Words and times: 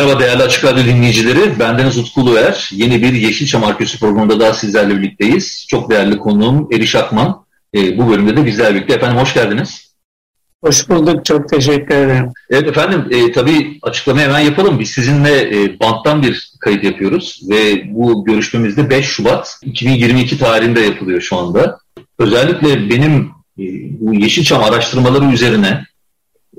Merhaba 0.00 0.20
değerli 0.20 0.42
Açık 0.42 0.64
Radyo 0.64 0.84
dinleyicileri. 0.84 1.58
Bendeniz 1.58 1.98
Utku 1.98 2.20
Uluer. 2.20 2.70
Yeni 2.72 3.02
bir 3.02 3.12
Yeşilçam 3.12 3.64
Arkeosu 3.64 3.98
programında 3.98 4.40
daha 4.40 4.54
sizlerle 4.54 4.96
birlikteyiz. 4.96 5.66
Çok 5.68 5.90
değerli 5.90 6.18
konuğum 6.18 6.68
Eriş 6.72 6.94
Akman. 6.94 7.44
E, 7.74 7.98
bu 7.98 8.10
bölümde 8.10 8.36
de 8.36 8.46
bizlerle 8.46 8.74
birlikte. 8.74 8.94
Efendim 8.94 9.18
hoş 9.18 9.34
geldiniz. 9.34 9.94
Hoş 10.64 10.88
bulduk. 10.88 11.24
Çok 11.24 11.48
teşekkür 11.48 11.94
ederim. 11.94 12.32
Evet 12.50 12.68
efendim 12.68 13.04
e, 13.10 13.32
tabii 13.32 13.78
açıklamayı 13.82 14.26
hemen 14.26 14.40
yapalım. 14.40 14.80
Biz 14.80 14.90
sizinle 14.90 15.62
e, 15.62 15.80
banttan 15.80 16.22
bir 16.22 16.52
kayıt 16.60 16.84
yapıyoruz 16.84 17.40
ve 17.50 17.82
bu 17.94 18.24
görüşmemizde 18.24 18.90
5 18.90 19.06
Şubat 19.06 19.60
2022 19.62 20.38
tarihinde 20.38 20.80
yapılıyor 20.80 21.20
şu 21.20 21.36
anda. 21.36 21.78
Özellikle 22.18 22.90
benim 22.90 23.30
e, 23.58 23.64
bu 24.00 24.14
Yeşilçam 24.14 24.64
araştırmaları 24.64 25.32
üzerine 25.32 25.84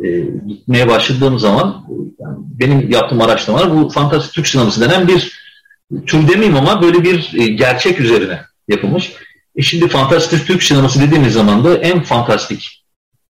e, 0.04 0.10
gitmeye 0.48 0.88
başladığım 0.88 1.40
zaman 1.40 1.86
yani 2.20 2.38
benim 2.60 2.92
yaptığım 2.92 3.22
araştırmalar 3.22 3.76
bu 3.76 3.90
fantastik 3.90 4.34
Türk 4.34 4.48
sineması 4.48 4.82
denen 4.82 5.08
bir 5.08 5.42
tür 6.08 6.28
demeyeyim 6.28 6.58
ama 6.58 6.82
böyle 6.82 7.04
bir 7.04 7.34
e, 7.34 7.48
gerçek 7.48 8.00
üzerine 8.00 8.42
yapılmış. 8.68 9.14
E 9.56 9.62
şimdi 9.62 9.88
fantastik 9.88 10.48
Türk 10.48 10.64
sineması 10.64 11.02
dediğimiz 11.02 11.34
zaman 11.34 11.64
da 11.64 11.78
en 11.78 12.04
fantastik 12.04 12.84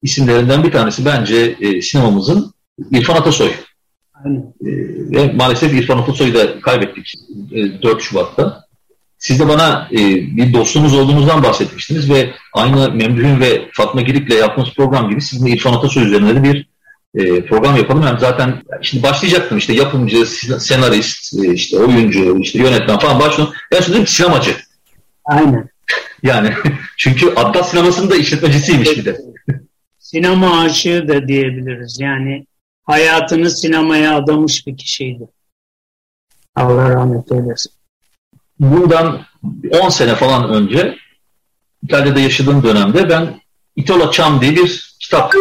isimlerinden 0.02 0.64
bir 0.64 0.72
tanesi 0.72 1.04
bence 1.04 1.56
e, 1.60 1.82
sinemamızın 1.82 2.54
İrfan 2.90 3.14
Atasoy. 3.14 3.50
Aynen. 4.24 4.40
E, 4.40 4.70
ve 5.10 5.32
maalesef 5.32 5.74
İrfan 5.74 5.98
Atasoy'u 5.98 6.34
da 6.34 6.60
kaybettik 6.60 7.14
e, 7.52 7.82
4 7.82 8.02
Şubat'ta. 8.02 8.65
Siz 9.26 9.40
de 9.40 9.48
bana 9.48 9.88
e, 9.92 9.98
bir 10.36 10.52
dostunuz 10.52 10.94
olduğunuzdan 10.94 11.42
bahsetmiştiniz 11.42 12.10
ve 12.10 12.34
aynı 12.52 12.92
Memduh'un 12.92 13.40
ve 13.40 13.68
Fatma 13.72 14.00
Girik'le 14.00 14.34
yaptığımız 14.34 14.74
program 14.74 15.10
gibi 15.10 15.20
sizinle 15.20 15.50
İrfan 15.50 15.72
Atasoy 15.72 16.06
üzerine 16.06 16.34
de 16.34 16.42
bir 16.42 16.68
e, 17.14 17.46
program 17.46 17.76
yapalım. 17.76 18.02
Yani 18.02 18.20
zaten 18.20 18.62
şimdi 18.82 19.02
başlayacaktım 19.02 19.58
işte 19.58 19.72
yapımcı, 19.72 20.26
senarist, 20.60 21.44
e, 21.44 21.52
işte 21.52 21.78
oyuncu, 21.78 22.38
işte 22.40 22.58
yönetmen 22.58 22.98
falan 22.98 23.20
başladım. 23.20 23.52
Ben 23.72 23.80
şimdi 23.80 23.92
dedim 23.94 24.06
sinemacı. 24.06 24.56
Aynen. 25.24 25.68
Yani 26.22 26.52
çünkü 26.96 27.34
Atlas 27.34 27.70
sinemasının 27.70 28.10
da 28.10 28.16
işletmecisiymiş 28.16 28.96
bir 28.98 29.04
de. 29.04 29.20
Sinema 29.98 30.60
aşığı 30.60 31.08
da 31.08 31.28
diyebiliriz. 31.28 31.98
Yani 32.00 32.46
hayatını 32.84 33.50
sinemaya 33.50 34.16
adamış 34.16 34.66
bir 34.66 34.76
kişiydi. 34.76 35.24
Allah 36.56 36.90
rahmet 36.90 37.32
eylesin. 37.32 37.72
Bundan 38.60 39.20
10 39.82 39.88
sene 39.88 40.14
falan 40.14 40.50
önce 40.50 40.96
İtalya'da 41.82 42.20
yaşadığım 42.20 42.62
dönemde 42.62 43.08
ben 43.08 43.40
Itola 43.76 44.10
Çam 44.10 44.40
diye 44.40 44.56
bir 44.56 44.96
kitap 45.00 45.34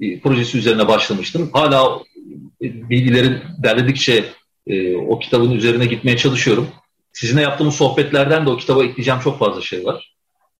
e, 0.00 0.20
projesi 0.20 0.58
üzerine 0.58 0.88
başlamıştım. 0.88 1.50
Hala 1.52 2.00
e, 2.62 2.90
bilgileri 2.90 3.42
derledikçe 3.58 4.24
e, 4.66 4.96
o 4.96 5.18
kitabın 5.18 5.50
üzerine 5.50 5.86
gitmeye 5.86 6.16
çalışıyorum. 6.16 6.68
Sizinle 7.12 7.42
yaptığımız 7.42 7.74
sohbetlerden 7.74 8.46
de 8.46 8.50
o 8.50 8.56
kitaba 8.56 8.84
ekleyeceğim 8.84 9.20
çok 9.20 9.38
fazla 9.38 9.60
şey 9.60 9.84
var. 9.84 10.14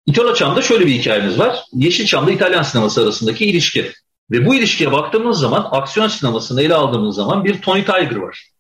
İtola 0.07 0.35
Çam'da 0.35 0.63
şöyle 0.63 0.87
bir 0.87 0.93
hikayemiz 0.93 1.39
var. 1.39 1.65
Yeşilçam'da 1.73 2.31
İtalyan 2.31 2.63
sineması 2.63 3.03
arasındaki 3.03 3.45
ilişki. 3.47 3.93
Ve 4.31 4.47
bu 4.47 4.55
ilişkiye 4.55 4.93
baktığımız 4.93 5.39
zaman 5.39 5.69
aksiyon 5.71 6.09
sinemasını 6.09 6.63
ele 6.63 6.75
aldığımız 6.75 7.17
zaman 7.17 7.45
bir 7.45 7.63
Tony 7.63 7.85
Tiger 7.85 8.17
var. 8.17 8.51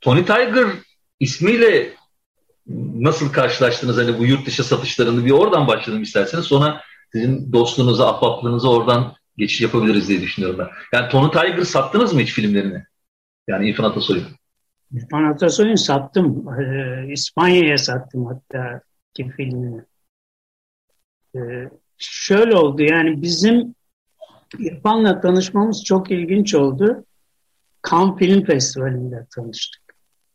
Tony 0.00 0.20
Tiger 0.20 0.66
ismiyle 1.20 1.92
nasıl 2.66 3.32
karşılaştınız 3.32 3.96
hani 3.96 4.18
bu 4.18 4.26
yurt 4.26 4.46
dışı 4.46 4.64
satışlarını 4.64 5.24
bir 5.24 5.30
oradan 5.30 5.66
başlayalım 5.66 6.02
isterseniz. 6.02 6.44
Sonra 6.44 6.80
sizin 7.12 7.52
dostluğunuza, 7.52 8.08
ahbaplığınıza 8.08 8.68
oradan 8.68 9.14
geçiş 9.36 9.60
yapabiliriz 9.60 10.08
diye 10.08 10.20
düşünüyorum 10.20 10.58
ben. 10.58 10.98
Yani 10.98 11.08
Tony 11.08 11.30
Tiger 11.30 11.64
sattınız 11.64 12.12
mı 12.12 12.20
hiç 12.20 12.32
filmlerini? 12.32 12.84
Yani 13.48 13.68
İrfan 13.68 13.84
Atasoy'u. 13.84 14.22
İrfan 14.92 15.24
Atasoy'un 15.24 15.74
sattım. 15.74 16.44
Ee, 16.60 17.12
İspanya'ya 17.12 17.78
sattım 17.78 18.26
hatta 18.26 18.80
ki 19.14 19.30
filmini. 19.36 19.82
Ee, 21.36 21.70
şöyle 21.98 22.56
oldu 22.56 22.82
yani 22.82 23.22
bizim 23.22 23.74
İrfan'la 24.58 25.20
tanışmamız 25.20 25.84
çok 25.84 26.10
ilginç 26.10 26.54
oldu. 26.54 27.04
Cannes 27.90 28.18
Film 28.18 28.44
Festivali'nde 28.44 29.26
tanıştık. 29.34 29.82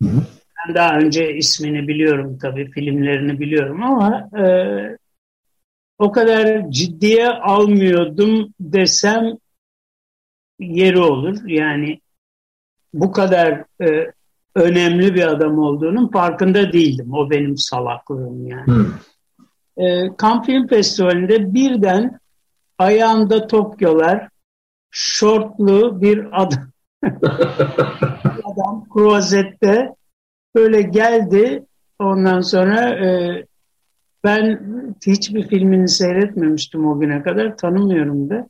Hı 0.03 0.09
hı. 0.09 0.23
Ben 0.68 0.75
daha 0.75 0.97
önce 0.97 1.34
ismini 1.34 1.88
biliyorum 1.88 2.38
tabii, 2.42 2.72
filmlerini 2.72 3.40
biliyorum 3.40 3.84
ama 3.84 4.30
e, 4.40 4.46
o 6.00 6.12
kadar 6.12 6.72
ciddiye 6.72 7.30
almıyordum 7.30 8.53
desem 8.59 9.38
yeri 10.59 11.00
olur. 11.00 11.38
Yani 11.46 12.02
bu 12.94 13.12
kadar 13.12 13.64
e, 13.81 14.12
önemli 14.56 15.16
bir 15.16 15.28
adam 15.28 15.59
olduğunun 15.59 16.08
farkında 16.08 16.74
değildim. 16.74 17.14
O 17.14 17.30
benim 17.30 17.58
salaklığım 17.58 18.47
yani. 18.47 18.66
Hmm. 18.66 18.94
E, 19.78 20.12
Cannes 20.22 20.46
Film 20.46 20.68
Festivali'nde 20.68 21.53
birden 21.53 22.20
ayağında 22.78 23.47
Tokyolar, 23.47 24.30
şortlu 24.91 26.02
bir 26.02 26.28
adam, 26.41 26.72
adam 28.44 28.86
krozette 28.94 29.96
böyle 30.56 30.82
geldi. 30.82 31.66
Ondan 32.00 32.42
sonra 32.42 32.90
e, 32.90 33.10
ben 34.24 34.60
hiçbir 35.08 35.48
filmini 35.48 35.88
seyretmemiştim 35.88 36.88
o 36.88 37.00
güne 37.00 37.24
kadar. 37.24 37.58
Tanımıyorum 37.58 38.30
da. 38.30 38.50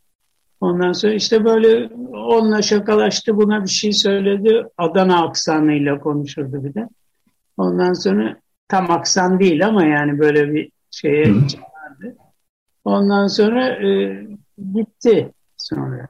Ondan 0.61 0.91
sonra 0.91 1.13
işte 1.13 1.45
böyle 1.45 1.93
onunla 2.13 2.61
şakalaştı, 2.61 3.37
buna 3.37 3.63
bir 3.63 3.69
şey 3.69 3.93
söyledi. 3.93 4.63
Adana 4.77 5.25
aksanıyla 5.25 5.99
konuşurdu 5.99 6.63
bir 6.63 6.73
de. 6.73 6.89
Ondan 7.57 7.93
sonra 7.93 8.39
tam 8.67 8.91
aksan 8.91 9.39
değil 9.39 9.67
ama 9.67 9.83
yani 9.83 10.19
böyle 10.19 10.53
bir 10.53 10.71
şeye 10.91 11.25
çağırdı. 11.25 12.17
Ondan 12.85 13.27
sonra 13.27 13.67
e, 13.67 14.23
gitti 14.73 15.31
sonra. 15.57 16.07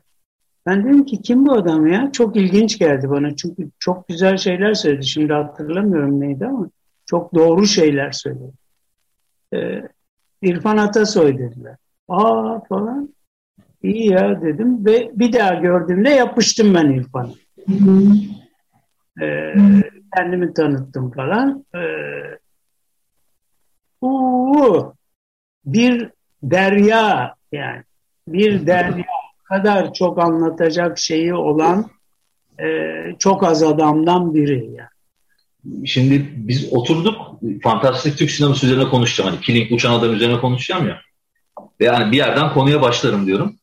Ben 0.69 0.83
dedim 0.83 1.05
ki 1.05 1.21
kim 1.21 1.45
bu 1.45 1.53
adam 1.53 1.87
ya? 1.87 2.09
Çok 2.11 2.35
ilginç 2.35 2.79
geldi 2.79 3.09
bana. 3.09 3.35
Çünkü 3.35 3.69
çok 3.79 4.07
güzel 4.07 4.37
şeyler 4.37 4.73
söyledi. 4.73 5.05
Şimdi 5.05 5.33
hatırlamıyorum 5.33 6.21
neydi 6.21 6.45
ama 6.45 6.69
çok 7.05 7.35
doğru 7.35 7.65
şeyler 7.65 8.11
söyledi. 8.11 8.51
Ee, 9.53 9.81
İrfan 10.41 10.77
Atasoy 10.77 11.37
dediler. 11.37 11.75
Aa 12.07 12.59
falan. 12.59 13.13
İyi 13.83 14.11
ya 14.11 14.41
dedim 14.41 14.85
ve 14.85 15.11
bir 15.13 15.33
daha 15.33 15.53
gördüğümde 15.53 16.09
yapıştım 16.09 16.73
ben 16.73 16.89
İrfan'a. 16.89 17.31
Ee, 19.21 19.53
kendimi 20.17 20.53
tanıttım 20.53 21.11
falan. 21.11 21.65
Ee, 21.75 21.79
uu, 24.01 24.93
bir 25.65 26.09
derya 26.43 27.35
yani 27.51 27.83
bir 28.27 28.67
derya 28.67 29.18
kadar 29.49 29.93
çok 29.93 30.19
anlatacak 30.19 30.97
şeyi 30.97 31.33
olan 31.33 31.89
e, 32.59 32.65
çok 33.19 33.43
az 33.43 33.63
adamdan 33.63 34.33
biri 34.33 34.65
yani. 34.65 34.89
Şimdi 35.85 36.29
biz 36.35 36.73
oturduk 36.73 37.17
fantastik 37.63 38.17
Türk 38.17 38.31
sineması 38.31 38.65
üzerine 38.65 38.89
konuşacağım. 38.89 39.29
Hani 39.29 39.41
Killing 39.41 39.71
uçan 39.71 39.93
adam 39.93 40.13
üzerine 40.13 40.39
konuşacağım 40.39 40.87
ya. 40.87 41.01
Ve 41.81 41.85
yani 41.85 42.11
bir 42.11 42.17
yerden 42.17 42.53
konuya 42.53 42.81
başlarım 42.81 43.25
diyorum. 43.25 43.55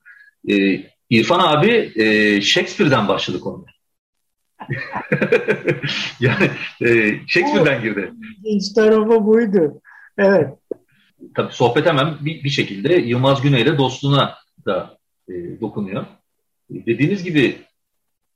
Ee, 0.49 0.85
İrfan 1.11 1.41
abi 1.41 1.93
e, 1.97 2.41
Shakespeare'den 2.41 3.09
başladı 3.09 3.41
konuya. 3.41 3.67
yani 6.21 6.51
e, 6.81 7.21
Shakespeare'den 7.27 7.83
girdi. 7.83 8.13
İlginç 8.45 8.73
tarafı 8.73 9.27
buydu. 9.27 9.81
Evet. 10.19 10.49
Tabii 11.37 11.53
sohbet 11.53 11.87
hemen 11.87 12.15
bir, 12.21 12.45
bir 12.45 12.51
şekilde 12.51 12.95
Yılmaz 12.95 13.43
Güney 13.43 13.63
ile 13.63 13.79
dostluğuna 13.79 14.35
da 14.67 14.96
e, 15.29 15.61
dokunuyor. 15.61 16.07
Dediğiniz 16.71 17.25
gibi 17.25 17.59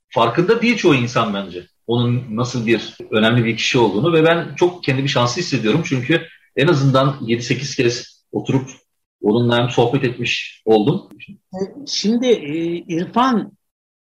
farkında 0.08 0.62
değil 0.62 0.76
çoğu 0.76 0.94
insan 0.94 1.34
bence. 1.34 1.66
Onun 1.86 2.36
nasıl 2.36 2.66
bir 2.66 2.96
önemli 3.10 3.44
bir 3.44 3.56
kişi 3.56 3.78
olduğunu 3.78 4.12
ve 4.12 4.24
ben 4.24 4.54
çok 4.54 4.84
kendimi 4.84 5.08
şanslı 5.08 5.42
hissediyorum. 5.42 5.82
Çünkü 5.84 6.22
en 6.56 6.68
azından 6.68 7.08
7-8 7.08 7.76
kez 7.76 8.24
oturup 8.32 8.70
onunla 9.22 9.58
hem 9.58 9.70
sohbet 9.70 10.04
etmiş 10.04 10.62
oldum. 10.64 11.08
Şimdi 11.86 12.26
e, 12.26 12.54
İrfan 12.76 13.52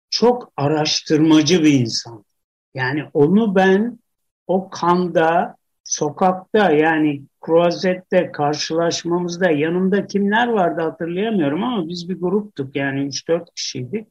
çok 0.10 0.52
araştırmacı 0.58 1.64
bir 1.64 1.74
insan. 1.74 2.26
Yani 2.74 3.04
onu 3.14 3.56
ben 3.56 4.00
o 4.48 4.70
kanda, 4.70 5.56
sokakta 5.84 6.72
yani 6.72 7.24
Croiset'te 7.46 8.32
karşılaşmamızda 8.32 9.52
yanımda 9.52 10.08
kimler 10.08 10.48
vardı 10.48 10.82
hatırlayamıyorum 10.82 11.64
ama 11.64 11.88
biz 11.88 12.10
bir 12.10 12.20
gruptuk 12.20 12.76
yani 12.76 13.00
3-4 13.08 13.54
kişiydik. 13.56 14.08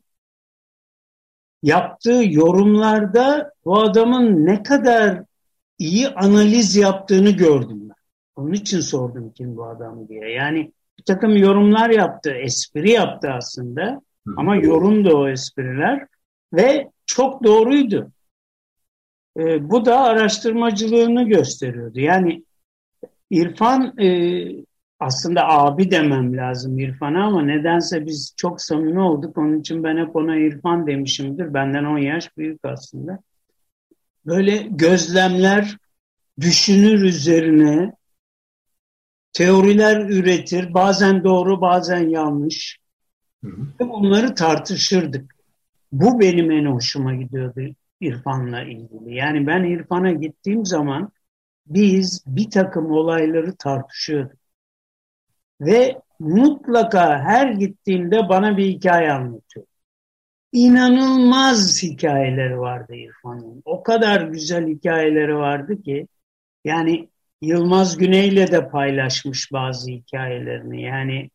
Yaptığı 1.62 2.22
yorumlarda 2.24 3.52
bu 3.64 3.78
adamın 3.78 4.46
ne 4.46 4.62
kadar 4.62 5.22
iyi 5.78 6.08
analiz 6.08 6.76
yaptığını 6.76 7.30
gördüm 7.30 7.88
ben. 7.88 7.94
Onun 8.36 8.52
için 8.52 8.80
sordum 8.80 9.32
kim 9.32 9.56
bu 9.56 9.66
adam 9.66 10.08
diye. 10.08 10.30
Yani 10.30 10.72
bir 10.98 11.04
takım 11.04 11.36
yorumlar 11.36 11.90
yaptı, 11.90 12.30
espri 12.30 12.90
yaptı 12.90 13.30
aslında. 13.30 14.02
Ama 14.36 14.56
yorumdu 14.56 15.16
o 15.16 15.28
espriler 15.28 16.06
ve 16.52 16.90
çok 17.06 17.44
doğruydu. 17.44 18.12
E, 19.38 19.70
bu 19.70 19.84
da 19.84 20.00
araştırmacılığını 20.00 21.28
gösteriyordu. 21.28 22.00
Yani 22.00 22.44
İrfan 23.34 23.98
e, 23.98 24.08
aslında 25.00 25.48
abi 25.48 25.90
demem 25.90 26.36
lazım 26.36 26.78
İrfan'a 26.78 27.26
ama 27.26 27.42
nedense 27.42 28.06
biz 28.06 28.34
çok 28.36 28.60
samimi 28.60 29.00
olduk. 29.00 29.38
Onun 29.38 29.60
için 29.60 29.84
ben 29.84 29.96
hep 29.96 30.16
ona 30.16 30.36
İrfan 30.36 30.86
demişimdir. 30.86 31.54
Benden 31.54 31.84
10 31.84 31.98
yaş 31.98 32.36
büyük 32.36 32.64
aslında. 32.64 33.18
Böyle 34.26 34.56
gözlemler, 34.56 35.76
düşünür 36.40 37.02
üzerine, 37.02 37.92
teoriler 39.32 40.00
üretir. 40.00 40.74
Bazen 40.74 41.24
doğru, 41.24 41.60
bazen 41.60 42.08
yanlış. 42.08 42.78
Hı 43.44 43.50
hı. 43.50 43.88
Bunları 43.88 44.34
tartışırdık. 44.34 45.34
Bu 45.92 46.20
benim 46.20 46.50
en 46.50 46.66
hoşuma 46.66 47.14
gidiyordu 47.14 47.60
İrfan'la 48.00 48.62
ilgili. 48.62 49.14
Yani 49.14 49.46
ben 49.46 49.64
İrfan'a 49.64 50.12
gittiğim 50.12 50.66
zaman 50.66 51.12
biz 51.66 52.24
bir 52.26 52.50
takım 52.50 52.90
olayları 52.90 53.56
tartışıyorduk. 53.56 54.38
Ve 55.60 56.00
mutlaka 56.18 57.20
her 57.20 57.48
gittiğimde 57.48 58.28
bana 58.28 58.56
bir 58.56 58.66
hikaye 58.66 59.12
anlatıyor. 59.12 59.66
İnanılmaz 60.52 61.82
hikayeleri 61.82 62.58
vardı 62.58 62.94
İrfan'ın. 62.94 63.62
O 63.64 63.82
kadar 63.82 64.20
güzel 64.20 64.66
hikayeleri 64.66 65.36
vardı 65.36 65.82
ki 65.82 66.08
yani 66.64 67.08
Yılmaz 67.42 67.96
Güney'le 67.96 68.46
de 68.52 68.68
paylaşmış 68.68 69.52
bazı 69.52 69.90
hikayelerini. 69.90 70.82
Yani 70.82 71.30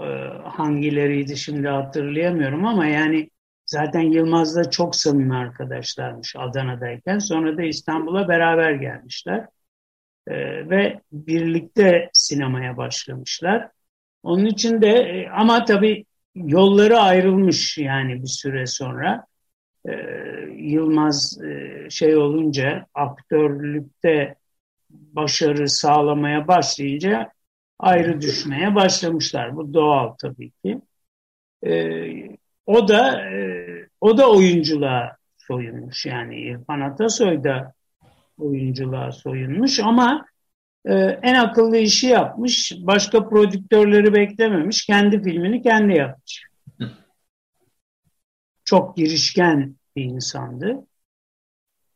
e, 0.00 0.04
hangileriydi 0.44 1.36
şimdi 1.36 1.68
hatırlayamıyorum 1.68 2.66
ama 2.66 2.86
yani 2.86 3.30
zaten 3.66 4.00
Yılmaz'la 4.00 4.70
çok 4.70 4.96
samimi 4.96 5.36
arkadaşlarmış 5.36 6.34
Adana'dayken. 6.38 7.18
Sonra 7.18 7.56
da 7.56 7.62
İstanbul'a 7.62 8.28
beraber 8.28 8.72
gelmişler. 8.72 9.46
E, 10.28 10.34
ve 10.70 11.00
birlikte 11.12 12.10
sinemaya 12.12 12.76
başlamışlar. 12.76 13.68
Onun 14.22 14.46
için 14.46 14.82
de 14.82 14.88
e, 14.88 15.28
ama 15.28 15.64
tabii 15.64 16.04
yolları 16.34 16.98
ayrılmış 16.98 17.78
yani 17.78 18.22
bir 18.22 18.28
süre 18.28 18.66
sonra. 18.66 19.26
E, 19.88 19.92
Yılmaz 20.56 21.42
e, 21.42 21.86
şey 21.90 22.16
olunca 22.16 22.86
aktörlükte 22.94 24.36
başarı 24.90 25.68
sağlamaya 25.68 26.48
başlayınca 26.48 27.32
ayrı 27.78 28.20
düşmeye 28.20 28.74
başlamışlar. 28.74 29.56
Bu 29.56 29.74
doğal 29.74 30.14
tabii 30.22 30.50
ki. 30.50 30.80
E, 31.66 31.74
o 32.66 32.88
da 32.88 33.30
e, 33.30 33.66
o 34.00 34.18
da 34.18 34.30
oyunculuğa 34.30 35.16
soyunmuş 35.36 36.06
yani 36.06 36.40
İrfan 36.40 36.80
Atasoy 36.80 37.44
da 37.44 37.74
oyunculuğa 38.38 39.12
soyunmuş 39.12 39.80
ama 39.80 40.26
e, 40.84 40.94
en 41.22 41.34
akıllı 41.34 41.76
işi 41.76 42.06
yapmış. 42.06 42.72
Başka 42.80 43.28
prodüktörleri 43.28 44.14
beklememiş. 44.14 44.86
Kendi 44.86 45.22
filmini 45.22 45.62
kendi 45.62 45.92
yapmış. 45.96 46.44
Çok 48.64 48.96
girişken 48.96 49.76
bir 49.96 50.04
insandı 50.04 50.86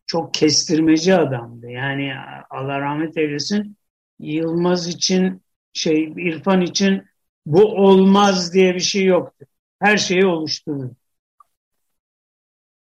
çok 0.08 0.34
kestirmeci 0.34 1.14
adamdı. 1.14 1.70
Yani 1.70 2.12
Allah 2.50 2.80
rahmet 2.80 3.16
eylesin 3.16 3.76
Yılmaz 4.18 4.88
için 4.88 5.42
şey 5.72 6.04
İrfan 6.04 6.60
için 6.60 7.04
bu 7.46 7.62
olmaz 7.62 8.54
diye 8.54 8.74
bir 8.74 8.80
şey 8.80 9.04
yoktu. 9.04 9.46
Her 9.80 9.96
şeyi 9.96 10.26
oluşturdu. 10.26 10.96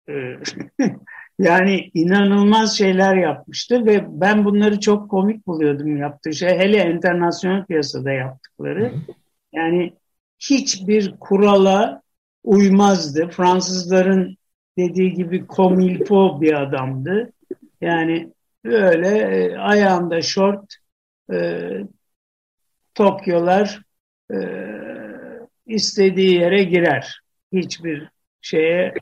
Yani 1.40 1.92
inanılmaz 1.94 2.78
şeyler 2.78 3.16
yapmıştı 3.16 3.86
ve 3.86 4.06
ben 4.10 4.46
bunları 4.46 4.80
çok 4.80 5.10
komik 5.10 5.48
buluyordum 5.48 5.98
yaptığı 5.98 6.34
şey. 6.34 6.50
Hele 6.50 6.92
internasyonel 6.92 7.66
piyasada 7.66 8.12
yaptıkları. 8.12 8.94
Yani 9.54 9.94
hiçbir 10.40 11.16
kurala 11.20 12.02
uymazdı. 12.44 13.30
Fransızların 13.30 14.38
dediği 14.78 15.14
gibi 15.14 15.48
komilfo 15.48 16.42
bir 16.42 16.62
adamdı. 16.62 17.34
Yani 17.82 18.34
böyle 18.66 19.08
e, 19.08 19.58
ayağında 19.58 20.22
şort 20.22 20.76
e, 21.34 21.70
Tokyolar 22.96 23.82
e, 24.34 24.38
istediği 25.66 26.40
yere 26.40 26.64
girer. 26.64 27.22
Hiçbir 27.54 28.10
şeye 28.42 28.94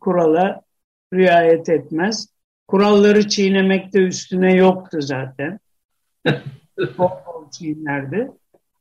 kurala 0.00 0.62
riayet 1.12 1.68
etmez. 1.68 2.28
Kuralları 2.68 3.28
çiğnemekte 3.28 4.02
üstüne 4.02 4.54
yoktu 4.54 4.98
zaten. 5.00 5.58
Çok 6.96 7.48
çiğnerdi. 7.52 8.30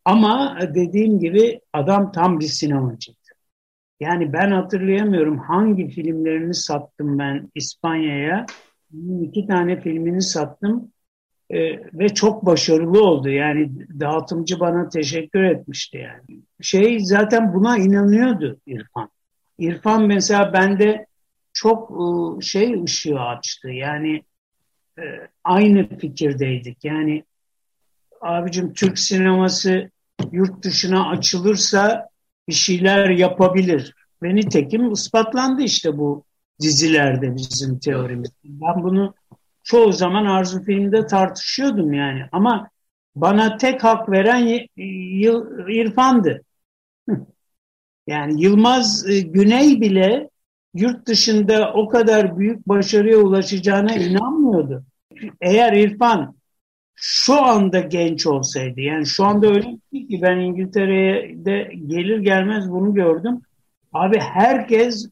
Ama 0.05 0.57
dediğim 0.75 1.19
gibi 1.19 1.61
adam 1.73 2.11
tam 2.11 2.39
bir 2.39 2.45
sinemacı. 2.45 3.11
Yani 3.99 4.33
ben 4.33 4.51
hatırlayamıyorum 4.51 5.37
hangi 5.37 5.87
filmlerini 5.87 6.53
sattım 6.53 7.19
ben 7.19 7.49
İspanya'ya. 7.55 8.45
İki 9.21 9.47
tane 9.47 9.81
filmini 9.81 10.21
sattım 10.21 10.91
e, 11.49 11.59
ve 11.93 12.09
çok 12.09 12.45
başarılı 12.45 13.03
oldu. 13.03 13.29
Yani 13.29 13.71
dağıtımcı 13.99 14.59
bana 14.59 14.89
teşekkür 14.89 15.43
etmişti 15.43 15.97
yani. 15.97 16.41
Şey 16.61 16.99
zaten 16.99 17.53
buna 17.53 17.77
inanıyordu 17.77 18.59
İrfan. 18.65 19.09
İrfan 19.59 20.07
mesela 20.07 20.53
bende 20.53 21.05
çok 21.53 21.91
e, 21.91 22.41
şey 22.41 22.83
ışığı 22.83 23.19
açtı. 23.19 23.69
Yani 23.69 24.23
e, 24.99 25.03
aynı 25.43 25.97
fikirdeydik. 25.97 26.85
Yani 26.85 27.23
abicim 28.21 28.73
Türk 28.73 28.99
sineması 28.99 29.91
yurt 30.31 30.63
dışına 30.63 31.09
açılırsa 31.09 32.09
bir 32.47 32.53
şeyler 32.53 33.09
yapabilir. 33.09 33.95
Ve 34.23 34.35
nitekim 34.35 34.91
ispatlandı 34.91 35.61
işte 35.61 35.97
bu 35.97 36.23
dizilerde 36.61 37.35
bizim 37.35 37.79
teorimiz. 37.79 38.31
Ben 38.43 38.83
bunu 38.83 39.13
çoğu 39.63 39.91
zaman 39.91 40.25
Arzu 40.25 40.63
filmde 40.63 41.05
tartışıyordum 41.05 41.93
yani. 41.93 42.25
Ama 42.31 42.69
bana 43.15 43.57
tek 43.57 43.83
hak 43.83 44.09
veren 44.09 44.67
İrfan'dı. 45.67 46.41
yani 48.07 48.43
Yılmaz 48.43 49.09
e, 49.09 49.19
Güney 49.19 49.81
bile 49.81 50.29
yurt 50.73 51.07
dışında 51.07 51.73
o 51.73 51.87
kadar 51.87 52.37
büyük 52.37 52.67
başarıya 52.67 53.17
ulaşacağına 53.17 53.95
inanmıyordu. 53.95 54.83
Eğer 55.41 55.73
İrfan 55.73 56.35
şu 56.95 57.45
anda 57.45 57.79
genç 57.79 58.27
olsaydı 58.27 58.81
yani 58.81 59.05
şu 59.05 59.25
anda 59.25 59.47
öyle 59.47 59.61
ki 59.91 60.19
ben 60.21 60.37
İngiltere'ye 60.37 61.45
de 61.45 61.71
gelir 61.87 62.19
gelmez 62.19 62.71
bunu 62.71 62.93
gördüm. 62.93 63.41
Abi 63.93 64.19
herkes 64.19 65.09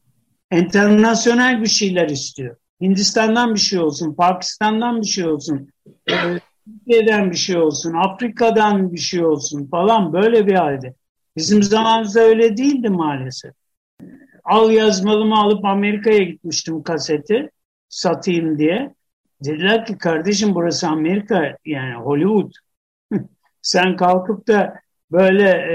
internasyonel 0.52 1.62
bir 1.62 1.68
şeyler 1.68 2.08
istiyor. 2.08 2.56
Hindistan'dan 2.80 3.54
bir 3.54 3.60
şey 3.60 3.78
olsun, 3.78 4.14
Pakistan'dan 4.14 5.00
bir 5.00 5.06
şey 5.06 5.26
olsun, 5.26 5.68
e, 6.10 6.14
Türkiye'den 6.64 7.30
bir 7.30 7.36
şey 7.36 7.56
olsun, 7.56 7.92
Afrika'dan 7.92 8.92
bir 8.92 8.98
şey 8.98 9.24
olsun 9.24 9.66
falan 9.66 10.12
böyle 10.12 10.46
bir 10.46 10.54
halde. 10.54 10.94
Bizim 11.36 11.62
zamanımızda 11.62 12.20
öyle 12.20 12.56
değildi 12.56 12.88
maalesef. 12.88 13.59
Al 14.50 14.70
yazmalımı 14.70 15.38
alıp 15.38 15.64
Amerika'ya 15.64 16.18
gitmiştim 16.18 16.82
kaseti 16.82 17.50
satayım 17.88 18.58
diye. 18.58 18.94
Dediler 19.44 19.86
ki 19.86 19.98
kardeşim 19.98 20.54
burası 20.54 20.88
Amerika 20.88 21.56
yani 21.64 21.94
Hollywood. 21.94 22.52
Sen 23.62 23.96
kalkıp 23.96 24.48
da 24.48 24.74
böyle 25.12 25.48
e, 25.48 25.74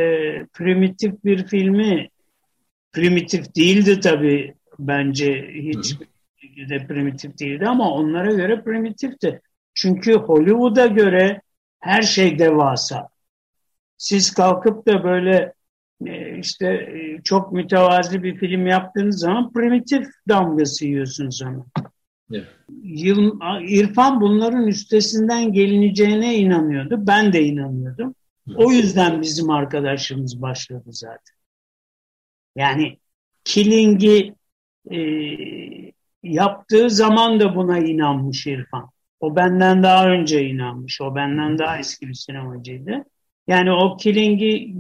primitif 0.54 1.24
bir 1.26 1.48
filmi 1.48 2.10
primitif 2.92 3.56
değildi 3.56 4.00
tabii 4.00 4.56
bence 4.80 5.50
hiç 5.54 5.96
de 6.70 6.88
primitif 6.88 7.40
değildi 7.40 7.68
ama 7.68 7.92
onlara 7.92 8.34
göre 8.34 8.62
primitifti. 8.62 9.42
Çünkü 9.74 10.14
Hollywood'a 10.14 10.86
göre 10.86 11.42
her 11.80 12.02
şey 12.02 12.40
devasa. 12.40 13.08
Siz 13.98 14.34
kalkıp 14.34 14.88
da 14.88 15.04
böyle 15.04 15.54
işte 16.40 16.68
e, 16.68 17.22
çok 17.24 17.52
mütevazi 17.52 18.24
bir 18.24 18.38
film 18.38 18.68
yaptığınız 18.68 19.20
zaman 19.20 19.54
primitif 19.54 20.08
damgası 20.30 20.86
yiyorsunuz 20.86 21.42
ona. 21.42 21.66
Evet. 22.32 22.48
Yıl, 22.84 23.40
İrfan 23.68 24.22
bunların 24.22 24.68
üstesinden 24.68 25.54
gelineceğine 25.54 26.36
inanıyordu. 26.36 26.96
Ben 27.00 27.34
de 27.34 27.44
inanıyordum. 27.44 28.16
O 28.56 28.72
yüzden 28.72 29.22
bizim 29.22 29.50
arkadaşımız 29.50 30.42
başladı 30.42 30.84
zaten. 30.88 31.36
Yani 32.56 33.00
Killing'i 33.44 34.36
e, 34.92 34.98
yaptığı 36.24 36.90
zaman 36.90 37.40
da 37.40 37.56
buna 37.56 37.80
inanmış 37.80 38.48
İrfan. 38.48 38.90
O 39.20 39.36
benden 39.36 39.84
daha 39.84 40.10
önce 40.10 40.48
inanmış. 40.48 41.02
O 41.02 41.16
benden 41.16 41.58
daha 41.58 41.80
eski 41.80 42.08
bir 42.08 42.14
sinemacıydı. 42.14 43.06
Yani 43.48 43.72
o 43.72 43.98
Killing'i 43.98 44.74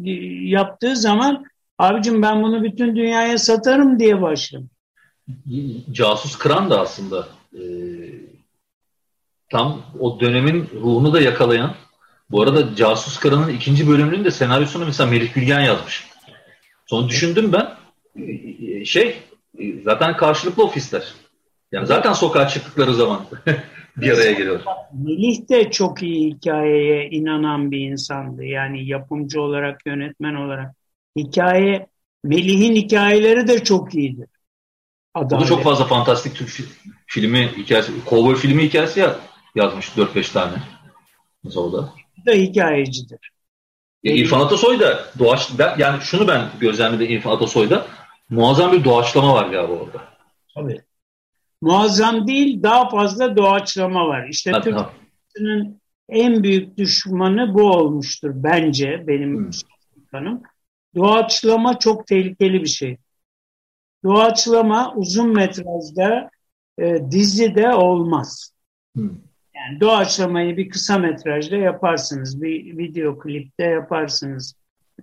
yaptığı 0.49 0.95
zaman 0.95 1.45
abicim 1.77 2.21
ben 2.21 2.43
bunu 2.43 2.63
bütün 2.63 2.95
dünyaya 2.95 3.37
satarım 3.37 3.99
diye 3.99 4.21
başladım. 4.21 4.69
Casus 5.91 6.37
Kıran 6.37 6.69
da 6.69 6.81
aslında 6.81 7.27
e, 7.53 7.61
tam 9.51 9.81
o 9.99 10.19
dönemin 10.19 10.69
ruhunu 10.73 11.13
da 11.13 11.21
yakalayan 11.21 11.75
bu 12.29 12.41
arada 12.41 12.75
Casus 12.75 13.19
Kıran'ın 13.19 13.49
ikinci 13.49 13.87
bölümünün 13.87 14.25
de 14.25 14.31
senaryosunu 14.31 14.85
mesela 14.85 15.09
Melih 15.09 15.33
Gülgen 15.33 15.59
yazmış. 15.59 16.07
Sonra 16.85 17.09
düşündüm 17.09 17.53
ben 17.53 17.69
e, 18.23 18.85
şey 18.85 19.21
e, 19.59 19.81
zaten 19.83 20.17
karşılıklı 20.17 20.63
ofisler. 20.63 21.13
Yani 21.71 21.87
zaten 21.87 22.13
sokağa 22.13 22.47
çıktıkları 22.47 22.93
zaman 22.93 23.25
bir 23.97 24.11
araya 24.11 24.31
geliyor. 24.31 24.63
Melih 24.93 25.49
de 25.49 25.71
çok 25.71 26.03
iyi 26.03 26.31
hikayeye 26.31 27.09
inanan 27.09 27.71
bir 27.71 27.79
insandı. 27.79 28.43
Yani 28.43 28.87
yapımcı 28.87 29.41
olarak, 29.41 29.81
yönetmen 29.85 30.35
olarak. 30.35 30.75
Hikaye, 31.17 31.87
Melih'in 32.23 32.75
hikayeleri 32.75 33.47
de 33.47 33.63
çok 33.63 33.95
iyidir. 33.95 34.29
Adalet. 35.13 35.41
O 35.41 35.45
da 35.45 35.49
çok 35.49 35.63
fazla 35.63 35.85
fantastik 35.85 36.35
Türk 36.35 36.49
filmi 37.07 37.51
hikayesi, 37.57 38.05
kovboy 38.05 38.35
filmi 38.35 38.63
hikayesi 38.63 38.99
ya, 38.99 39.15
yazmış 39.55 39.89
4-5 39.89 40.33
tane. 40.33 40.53
Mesela 41.43 41.61
o 41.61 41.73
da. 41.73 41.93
da 42.25 42.31
hikayecidir. 42.31 43.31
E, 44.03 44.15
İrfan 44.15 44.39
Atasoy 44.39 44.79
da 44.79 45.05
doğaç, 45.19 45.49
ben, 45.59 45.75
yani 45.77 46.01
şunu 46.01 46.27
ben 46.27 46.49
gözlemledim 46.59 47.11
İrfan 47.11 47.31
Atasoy'da 47.31 47.87
muazzam 48.29 48.71
bir 48.71 48.83
doğaçlama 48.83 49.33
var 49.33 49.47
galiba 49.47 49.73
orada. 49.73 50.01
Tabii 50.55 50.81
muazzam 51.61 52.27
değil 52.27 52.63
daha 52.63 52.89
fazla 52.89 53.37
doğaçlama 53.37 54.07
var. 54.07 54.27
İşte 54.29 54.51
Türkiye'nin 54.51 55.81
en 56.09 56.43
büyük 56.43 56.77
düşmanı 56.77 57.53
bu 57.53 57.63
olmuştur 57.71 58.31
bence 58.33 59.03
benim 59.07 59.51
kanım. 60.11 60.41
Doğaçlama 60.95 61.79
çok 61.79 62.07
tehlikeli 62.07 62.61
bir 62.61 62.67
şey. 62.67 62.97
Doğaçlama 64.03 64.93
uzun 64.95 65.33
metrajda 65.33 66.29
e, 66.79 67.11
dizide 67.11 67.69
olmaz. 67.69 68.51
Hmm. 68.95 69.09
Yani 69.55 69.81
doğaçlamayı 69.81 70.57
bir 70.57 70.69
kısa 70.69 70.97
metrajda 70.97 71.55
yaparsınız. 71.55 72.41
Bir 72.41 72.77
video 72.77 73.19
klipte 73.19 73.63
yaparsınız. 73.63 74.55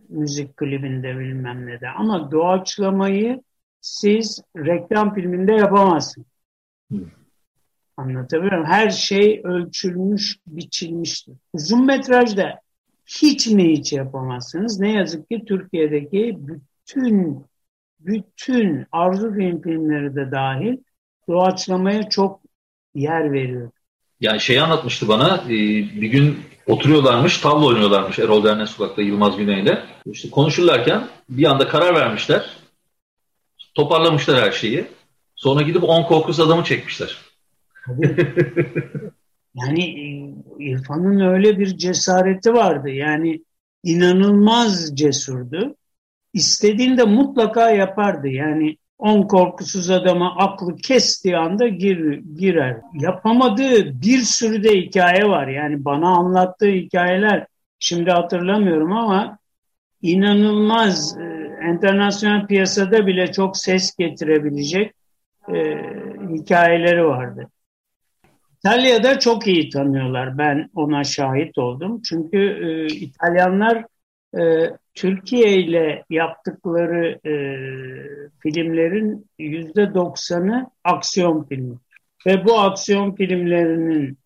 Müzik 0.09 0.57
klibinde 0.57 1.19
bilmem 1.19 1.67
ne 1.67 1.81
de. 1.81 1.89
Ama 1.89 2.31
doğaçlamayı 2.31 3.43
siz 3.81 4.43
reklam 4.57 5.15
filminde 5.15 5.53
yapamazsınız. 5.53 6.32
Anlatabiliyor 7.97 8.53
muyum? 8.53 8.67
Her 8.67 8.91
şey 8.91 9.41
ölçülmüş, 9.45 10.39
biçilmiştir. 10.47 11.35
Uzun 11.53 11.87
metrajda 11.87 12.61
hiç 13.07 13.47
mi 13.47 13.73
hiç 13.73 13.93
yapamazsınız? 13.93 14.81
Ne 14.81 14.93
yazık 14.93 15.31
ki 15.31 15.45
Türkiye'deki 15.49 16.39
bütün 16.39 17.47
bütün 18.01 18.87
arzu 18.93 19.35
film 19.35 19.63
filmleri 19.63 20.17
de 20.17 20.31
dahil 20.31 20.77
doğaçlamaya 21.29 22.09
çok 22.09 22.41
yer 22.95 23.33
veriyor. 23.33 23.71
Yani 24.21 24.41
şey 24.41 24.61
anlatmıştı 24.61 25.09
bana 25.09 25.45
e, 25.47 25.51
bir 26.01 26.09
gün 26.09 26.39
oturuyorlarmış 26.67 27.39
tavla 27.39 27.67
oynuyorlarmış 27.67 28.19
Erol 28.19 28.45
Dernek 28.45 28.69
Sokak'ta 28.69 29.03
Yılmaz 29.03 29.37
Güney'le. 29.37 29.79
İşte 30.07 30.31
konuşurlarken 30.31 31.09
bir 31.29 31.45
anda 31.45 31.69
karar 31.69 31.95
vermişler. 31.95 32.51
Toparlamışlar 33.75 34.43
her 34.43 34.53
şeyi. 34.53 34.87
Sonra 35.43 35.63
gidip 35.63 35.85
10 35.85 36.03
korkus 36.03 36.41
adamı 36.41 36.65
çekmişler. 36.65 37.17
yani 39.55 39.85
e, 39.85 40.05
İrfan'ın 40.59 41.21
öyle 41.21 41.59
bir 41.59 41.79
cesareti 41.79 42.55
vardı. 42.55 42.91
Yani 42.91 43.43
inanılmaz 43.83 44.97
cesurdu. 44.97 45.77
İstediğinde 46.33 47.05
mutlaka 47.05 47.71
yapardı. 47.71 48.29
Yani 48.29 48.77
10 48.99 49.23
korkusuz 49.23 49.91
adama 49.91 50.37
aklı 50.37 50.77
kestiği 50.77 51.37
anda 51.37 51.69
gir, 51.69 52.23
girer. 52.37 52.77
Yapamadığı 52.95 54.03
bir 54.03 54.19
sürü 54.19 54.65
de 54.65 54.81
hikaye 54.81 55.25
var. 55.29 55.49
Yani 55.49 55.85
bana 55.85 56.09
anlattığı 56.09 56.71
hikayeler 56.71 57.47
şimdi 57.79 58.11
hatırlamıyorum 58.11 58.93
ama 58.93 59.39
inanılmaz 60.03 61.17
e, 61.19 61.49
internasyonel 61.73 62.47
piyasada 62.47 63.07
bile 63.07 63.33
çok 63.33 63.57
ses 63.57 63.97
getirebilecek 63.97 64.95
e, 65.49 65.55
hikayeleri 66.29 67.05
vardı. 67.05 67.49
İtalya'da 68.59 69.19
çok 69.19 69.47
iyi 69.47 69.71
tanıyorlar. 69.71 70.39
Ben 70.39 70.71
ona 70.75 71.05
şahit 71.05 71.59
oldum. 71.59 72.03
Çünkü 72.03 72.39
e, 72.39 72.87
İtalyanlar 72.95 73.85
e, 74.39 74.71
Türkiye 74.95 75.53
ile 75.53 76.05
yaptıkları 76.11 77.21
e, 77.29 77.35
filmlerin 78.41 79.27
yüzde 79.39 79.95
doksanı 79.95 80.71
aksiyon 80.85 81.45
filmi. 81.45 81.77
Ve 82.27 82.45
bu 82.45 82.59
aksiyon 82.59 83.15
filmlerinin 83.15 84.19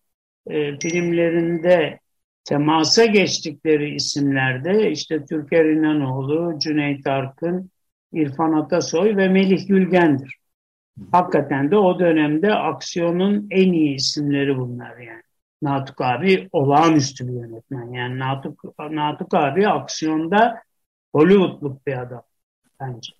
e, 0.47 0.79
filmlerinde 0.79 1.99
temasa 2.43 3.05
geçtikleri 3.05 3.95
isimlerde 3.95 4.91
işte 4.91 5.25
Türker 5.25 5.65
İnanoğlu, 5.65 6.59
Cüneyt 6.59 7.07
Arkın, 7.07 7.71
İrfan 8.13 8.53
Atasoy 8.53 9.15
ve 9.15 9.27
Melih 9.27 9.67
Gülgen'dir. 9.67 10.35
Hakikaten 11.11 11.71
de 11.71 11.77
o 11.77 11.99
dönemde 11.99 12.53
aksiyonun 12.53 13.47
en 13.51 13.73
iyi 13.73 13.95
isimleri 13.95 14.57
bunlar 14.57 14.97
yani. 14.97 15.21
Natuk 15.61 16.01
abi 16.01 16.49
olağanüstü 16.51 17.27
bir 17.27 17.33
yönetmen. 17.33 17.93
Yani 17.93 18.19
Natuk, 18.19 18.63
Natuk 18.79 19.33
abi 19.33 19.67
aksiyonda 19.67 20.61
Hollywoodluk 21.15 21.87
bir 21.87 22.01
adam 22.01 22.23
bence. 22.79 23.13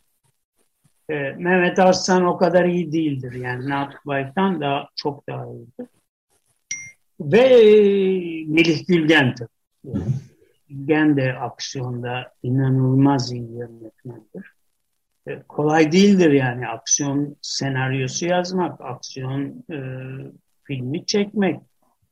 Ee, 1.10 1.14
Mehmet 1.38 1.80
Arslan 1.80 2.26
o 2.26 2.38
kadar 2.38 2.66
iyi 2.66 2.92
değildir. 2.92 3.34
Yani 3.34 3.70
Natuk 3.70 4.06
Baykan 4.06 4.62
da 4.62 4.90
çok 4.96 5.30
daha 5.30 5.46
iyidir. 5.46 5.88
Ve 7.20 7.40
e, 7.40 7.66
Melih 8.46 8.88
Gülgen 8.88 9.36
tabii. 9.36 10.04
Gülgen 10.70 11.18
de 11.18 11.34
aksiyonda 11.34 12.34
inanılmaz 12.44 13.32
iyi 13.32 13.52
yönetmendir. 13.52 14.57
E, 15.28 15.44
kolay 15.48 15.92
değildir 15.92 16.32
yani 16.32 16.68
aksiyon 16.68 17.36
senaryosu 17.42 18.26
yazmak, 18.26 18.82
aksiyon 18.82 19.66
e, 19.72 19.78
filmi 20.64 21.06
çekmek, 21.06 21.62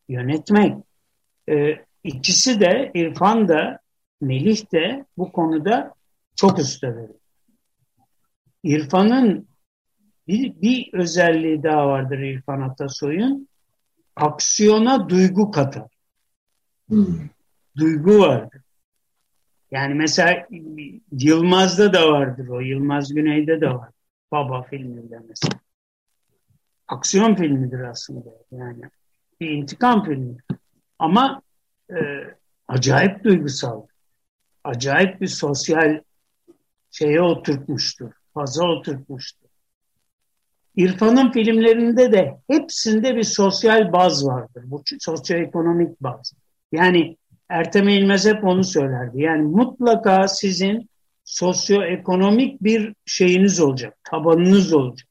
yönetmek. 0.09 0.75
E, 1.49 1.85
ikisi 2.03 2.59
de 2.59 2.91
İrfan 2.93 3.47
da 3.47 3.79
Melih 4.21 4.71
de 4.71 5.05
bu 5.17 5.31
konuda 5.31 5.93
çok 6.35 6.59
usta 6.59 6.95
verir. 6.95 7.15
İrfan'ın 8.63 9.47
bir, 10.27 10.61
bir 10.61 10.93
özelliği 10.93 11.63
daha 11.63 11.87
vardır 11.87 12.19
İrfan 12.19 12.61
Atasoy'un. 12.61 13.47
Aksiyona 14.15 15.09
duygu 15.09 15.51
katar. 15.51 15.87
Hmm. 16.89 17.29
Duygu 17.77 18.19
vardır. 18.19 18.61
Yani 19.75 19.93
mesela 19.93 20.47
Yılmaz'da 21.11 21.93
da 21.93 22.11
vardır 22.11 22.47
o. 22.47 22.59
Yılmaz 22.59 23.13
Güney'de 23.13 23.61
de 23.61 23.69
var. 23.69 23.89
Baba 24.31 24.63
filminde 24.63 25.19
mesela. 25.27 25.59
Aksiyon 26.87 27.35
filmidir 27.35 27.79
aslında. 27.79 28.29
Yani 28.51 28.81
bir 29.39 29.49
intikam 29.49 30.05
filmi. 30.05 30.37
Ama 30.99 31.41
e, 31.89 31.95
acayip 32.67 33.23
duygusal. 33.23 33.81
Acayip 34.63 35.21
bir 35.21 35.27
sosyal 35.27 36.01
şeye 36.91 37.21
oturtmuştur. 37.21 38.11
Faza 38.33 38.63
oturtmuştur. 38.63 39.49
İrfan'ın 40.75 41.31
filmlerinde 41.31 42.11
de 42.11 42.37
hepsinde 42.49 43.15
bir 43.15 43.23
sosyal 43.23 43.93
baz 43.93 44.27
vardır. 44.27 44.63
Bu 44.65 44.83
sosyoekonomik 44.99 46.01
baz. 46.01 46.33
Yani 46.71 47.17
Ertem 47.49 47.87
İlmez 47.87 48.25
hep 48.25 48.43
onu 48.43 48.63
söylerdi. 48.63 49.21
Yani 49.21 49.41
mutlaka 49.41 50.27
sizin 50.27 50.89
sosyoekonomik 51.23 52.63
bir 52.63 52.93
şeyiniz 53.05 53.59
olacak, 53.59 53.97
tabanınız 54.03 54.73
olacak. 54.73 55.07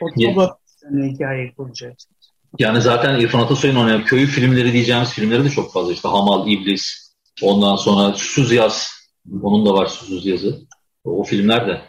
O 0.00 0.06
tabanınızdan 0.20 1.14
hikayeyi 1.14 1.54
kuracaksınız. 1.54 2.14
Yani 2.58 2.80
zaten 2.80 3.20
İrfan 3.20 3.40
Atasoy'un 3.40 3.76
oynayan 3.76 4.04
köyü 4.04 4.26
filmleri 4.26 4.72
diyeceğimiz 4.72 5.12
filmleri 5.12 5.44
de 5.44 5.50
çok 5.50 5.72
fazla. 5.72 5.92
İşte 5.92 6.08
Hamal, 6.08 6.48
İblis, 6.48 7.14
ondan 7.42 7.76
sonra 7.76 8.12
Susuz 8.12 8.52
Yaz 8.52 8.94
Onun 9.42 9.66
da 9.66 9.74
var 9.74 9.86
susuz 9.86 10.26
yazı. 10.26 10.60
O 11.04 11.24
filmler 11.24 11.68
de. 11.68 11.80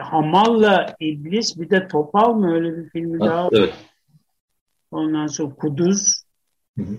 Hamal'la 0.00 0.96
İblis 1.00 1.58
bir 1.58 1.70
de 1.70 1.88
Topal 1.88 2.34
mı 2.34 2.54
öyle 2.54 2.76
bir 2.76 2.90
filmi 2.90 3.18
ha, 3.18 3.26
daha 3.26 3.48
Evet. 3.52 3.74
Ondan 4.90 5.26
sonra 5.26 5.54
Kuduz. 5.54 6.22
Hı 6.78 6.82
hı. 6.82 6.96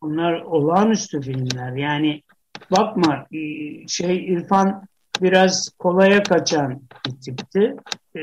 Onlar 0.00 0.40
olağanüstü 0.40 1.20
filmler. 1.20 1.72
Yani 1.72 2.22
bakma 2.70 3.26
e, 3.32 3.38
şey 3.88 4.32
İrfan 4.32 4.88
biraz 5.22 5.68
kolaya 5.78 6.22
kaçan 6.22 6.82
bir 7.06 7.20
tipti. 7.20 7.76
Ee, 8.16 8.22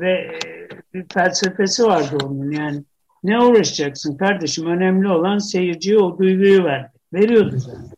ve 0.00 0.12
e, 0.12 0.68
bir 0.94 1.06
felsefesi 1.12 1.84
vardı 1.84 2.18
onun 2.24 2.50
yani. 2.50 2.82
Ne 3.24 3.40
uğraşacaksın 3.40 4.16
kardeşim? 4.16 4.66
Önemli 4.66 5.08
olan 5.08 5.38
seyirciye 5.38 5.98
o 5.98 6.18
duyguyu 6.18 6.64
ver. 6.64 6.90
Veriyordu 7.12 7.58
zaten. 7.58 7.90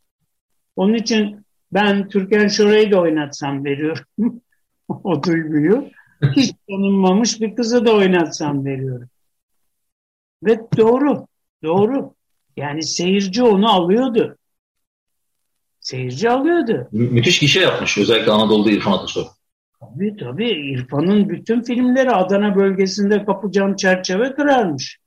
Onun 0.76 0.95
için 0.95 1.45
ben 1.73 2.09
Türkan 2.09 2.49
Şoray'ı 2.49 2.92
da 2.92 3.00
oynatsam 3.00 3.64
veriyorum 3.64 4.04
o 4.88 5.23
duyguyu. 5.23 5.90
Hiç 6.37 6.54
tanınmamış 6.68 7.40
bir 7.40 7.57
kızı 7.57 7.87
da 7.87 7.92
oynatsam 7.95 8.64
veriyorum. 8.64 9.09
Ve 10.42 10.61
doğru, 10.76 11.26
doğru. 11.62 12.14
Yani 12.58 12.82
seyirci 12.82 13.42
onu 13.42 13.70
alıyordu. 13.70 14.36
Seyirci 15.80 16.30
alıyordu. 16.30 16.88
Mü 16.92 17.10
müthiş 17.10 17.38
gişe 17.38 17.60
yapmış 17.60 17.98
özellikle 17.98 18.32
Anadolu'da 18.32 18.70
İrfan 18.70 18.92
Atasoy. 18.92 19.24
Tabii 19.80 20.16
tabii. 20.16 20.50
İrfan'ın 20.50 21.28
bütün 21.28 21.62
filmleri 21.62 22.10
Adana 22.10 22.56
bölgesinde 22.56 23.24
kapıcam 23.24 23.76
çerçeve 23.76 24.34
kırarmış. 24.34 24.98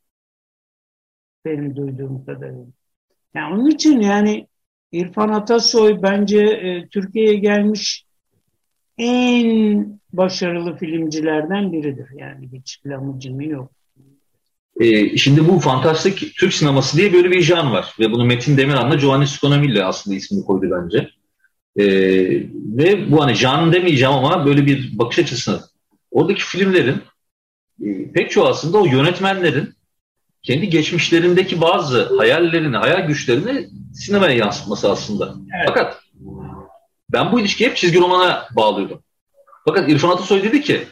Benim 1.45 1.75
duyduğum 1.75 2.25
kadarıyla. 2.25 2.65
Yani 3.33 3.53
onun 3.53 3.69
için 3.69 3.99
yani 4.01 4.47
İrfan 4.91 5.29
Atasoy 5.29 6.01
bence 6.01 6.39
e, 6.39 6.87
Türkiye'ye 6.87 7.35
gelmiş 7.35 8.05
en 8.97 9.99
başarılı 10.13 10.77
filmcilerden 10.77 11.73
biridir. 11.73 12.07
Yani 12.15 12.49
hiç 12.53 12.85
lamıcımı 12.85 13.43
yok. 13.43 13.71
Ee, 14.79 15.17
şimdi 15.17 15.47
bu 15.47 15.59
fantastik 15.59 16.35
Türk 16.35 16.53
sineması 16.53 16.97
diye 16.97 17.13
böyle 17.13 17.31
bir 17.31 17.41
jan 17.41 17.71
var. 17.71 17.95
Ve 17.99 18.11
bunu 18.11 18.25
Metin 18.25 18.57
Demirhan'la 18.57 18.95
Giovanni 18.95 19.27
Sconomilli 19.27 19.83
aslında 19.83 20.17
ismini 20.17 20.45
koydu 20.45 20.65
bence. 20.71 21.09
Ee, 21.77 21.85
ve 22.77 23.11
bu 23.11 23.23
hani 23.23 23.33
jan 23.33 23.73
demeyeceğim 23.73 24.13
ama 24.13 24.45
böyle 24.45 24.65
bir 24.65 24.97
bakış 24.97 25.19
açısını 25.19 25.61
oradaki 26.11 26.43
filmlerin 26.43 27.01
e, 27.83 28.11
pek 28.11 28.31
çoğu 28.31 28.47
aslında 28.47 28.77
o 28.77 28.85
yönetmenlerin 28.85 29.73
kendi 30.43 30.69
geçmişlerindeki 30.69 31.61
bazı 31.61 32.17
hayallerini, 32.17 32.77
hayal 32.77 33.07
güçlerini 33.07 33.69
sinemaya 33.93 34.35
yansıtması 34.35 34.91
aslında. 34.91 35.35
Evet. 35.55 35.65
Fakat 35.67 36.01
ben 37.09 37.31
bu 37.31 37.39
ilişkiyi 37.39 37.69
hep 37.69 37.77
çizgi 37.77 37.99
romana 37.99 38.47
bağlıyordum. 38.55 39.03
Fakat 39.65 39.89
İrfan 39.89 40.09
Atasoy 40.09 40.43
dedi 40.43 40.61
ki 40.61 40.87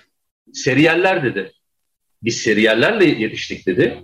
seriyeller 0.54 1.24
dedi. 1.24 1.54
Biz 2.24 2.38
seriyellerle 2.38 3.06
yetiştik 3.06 3.68
dedi. 3.68 4.04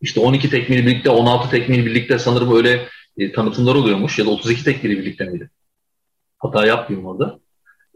İşte 0.00 0.20
12 0.20 0.50
tekmil 0.50 0.86
birlikte, 0.86 1.10
16 1.10 1.50
tekmil 1.50 1.86
birlikte 1.86 2.18
sanırım 2.18 2.56
öyle 2.56 2.88
e, 3.18 3.32
tanıtımlar 3.32 3.74
oluyormuş 3.74 4.18
ya 4.18 4.26
da 4.26 4.30
32 4.30 4.64
tekmil 4.64 4.98
birlikte 4.98 5.24
miydi? 5.24 5.50
Hata 6.38 6.66
yapmayayım 6.66 7.08
orada. 7.08 7.38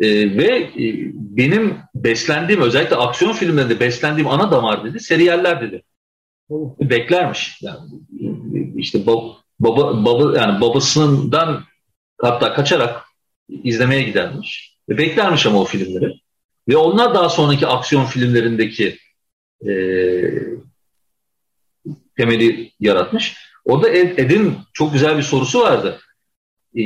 E, 0.01 0.37
ve 0.37 0.57
e, 0.59 1.13
benim 1.15 1.79
beslendiğim 1.95 2.63
özellikle 2.63 2.97
aksiyon 2.97 3.33
filmlerinde 3.33 3.81
beslendiğim 3.81 4.29
ana 4.29 4.51
damar 4.51 4.85
dedi 4.85 5.01
seriyeller 5.01 5.61
dedi. 5.61 5.83
Beklermiş. 6.81 7.59
Yani 7.63 7.91
işte 8.77 9.07
bab, 9.07 9.23
baba, 9.61 10.05
baba 10.05 10.39
yani 10.39 10.61
babasından 10.61 11.65
hatta 12.19 12.55
kaçarak 12.55 13.03
izlemeye 13.49 14.03
gidermiş. 14.03 14.77
Ve 14.89 14.99
beklermiş 14.99 15.47
ama 15.47 15.61
o 15.61 15.65
filmleri. 15.65 16.15
Ve 16.69 16.77
onlar 16.77 17.15
daha 17.15 17.29
sonraki 17.29 17.67
aksiyon 17.67 18.05
filmlerindeki 18.05 18.99
e, 19.69 19.73
temeli 22.17 22.73
yaratmış. 22.81 23.37
Orada 23.65 23.89
Ed, 23.89 24.19
Ed'in 24.19 24.55
çok 24.73 24.93
güzel 24.93 25.19
bir 25.19 25.23
sorusu 25.23 25.61
vardı. 25.61 26.01
E, 26.79 26.83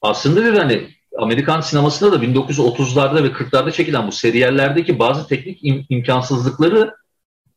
aslında 0.00 0.44
dedi 0.44 0.58
hani 0.58 0.88
Amerikan 1.18 1.60
sinemasında 1.60 2.12
da 2.12 2.24
1930'larda 2.24 3.24
ve 3.24 3.28
40'larda 3.28 3.72
çekilen 3.72 4.06
bu 4.06 4.12
seriyellerdeki 4.12 4.98
bazı 4.98 5.28
teknik 5.28 5.58
im, 5.62 5.86
imkansızlıkları 5.88 6.94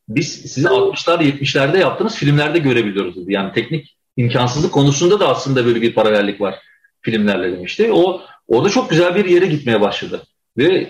biz 0.09 0.27
sizi 0.27 0.67
60'lar 0.67 1.23
70'lerde 1.23 1.79
yaptığınız 1.79 2.15
filmlerde 2.15 2.59
görebiliyoruz 2.59 3.15
dedi. 3.15 3.33
Yani 3.33 3.53
teknik 3.53 3.97
imkansızlık 4.17 4.71
konusunda 4.71 5.19
da 5.19 5.29
aslında 5.29 5.65
böyle 5.65 5.81
bir 5.81 5.93
paralellik 5.93 6.41
var 6.41 6.55
filmlerle 7.01 7.51
demişti. 7.51 7.91
O 7.93 8.21
orada 8.47 8.69
çok 8.69 8.89
güzel 8.89 9.15
bir 9.15 9.25
yere 9.25 9.45
gitmeye 9.45 9.81
başladı. 9.81 10.23
Ve 10.57 10.89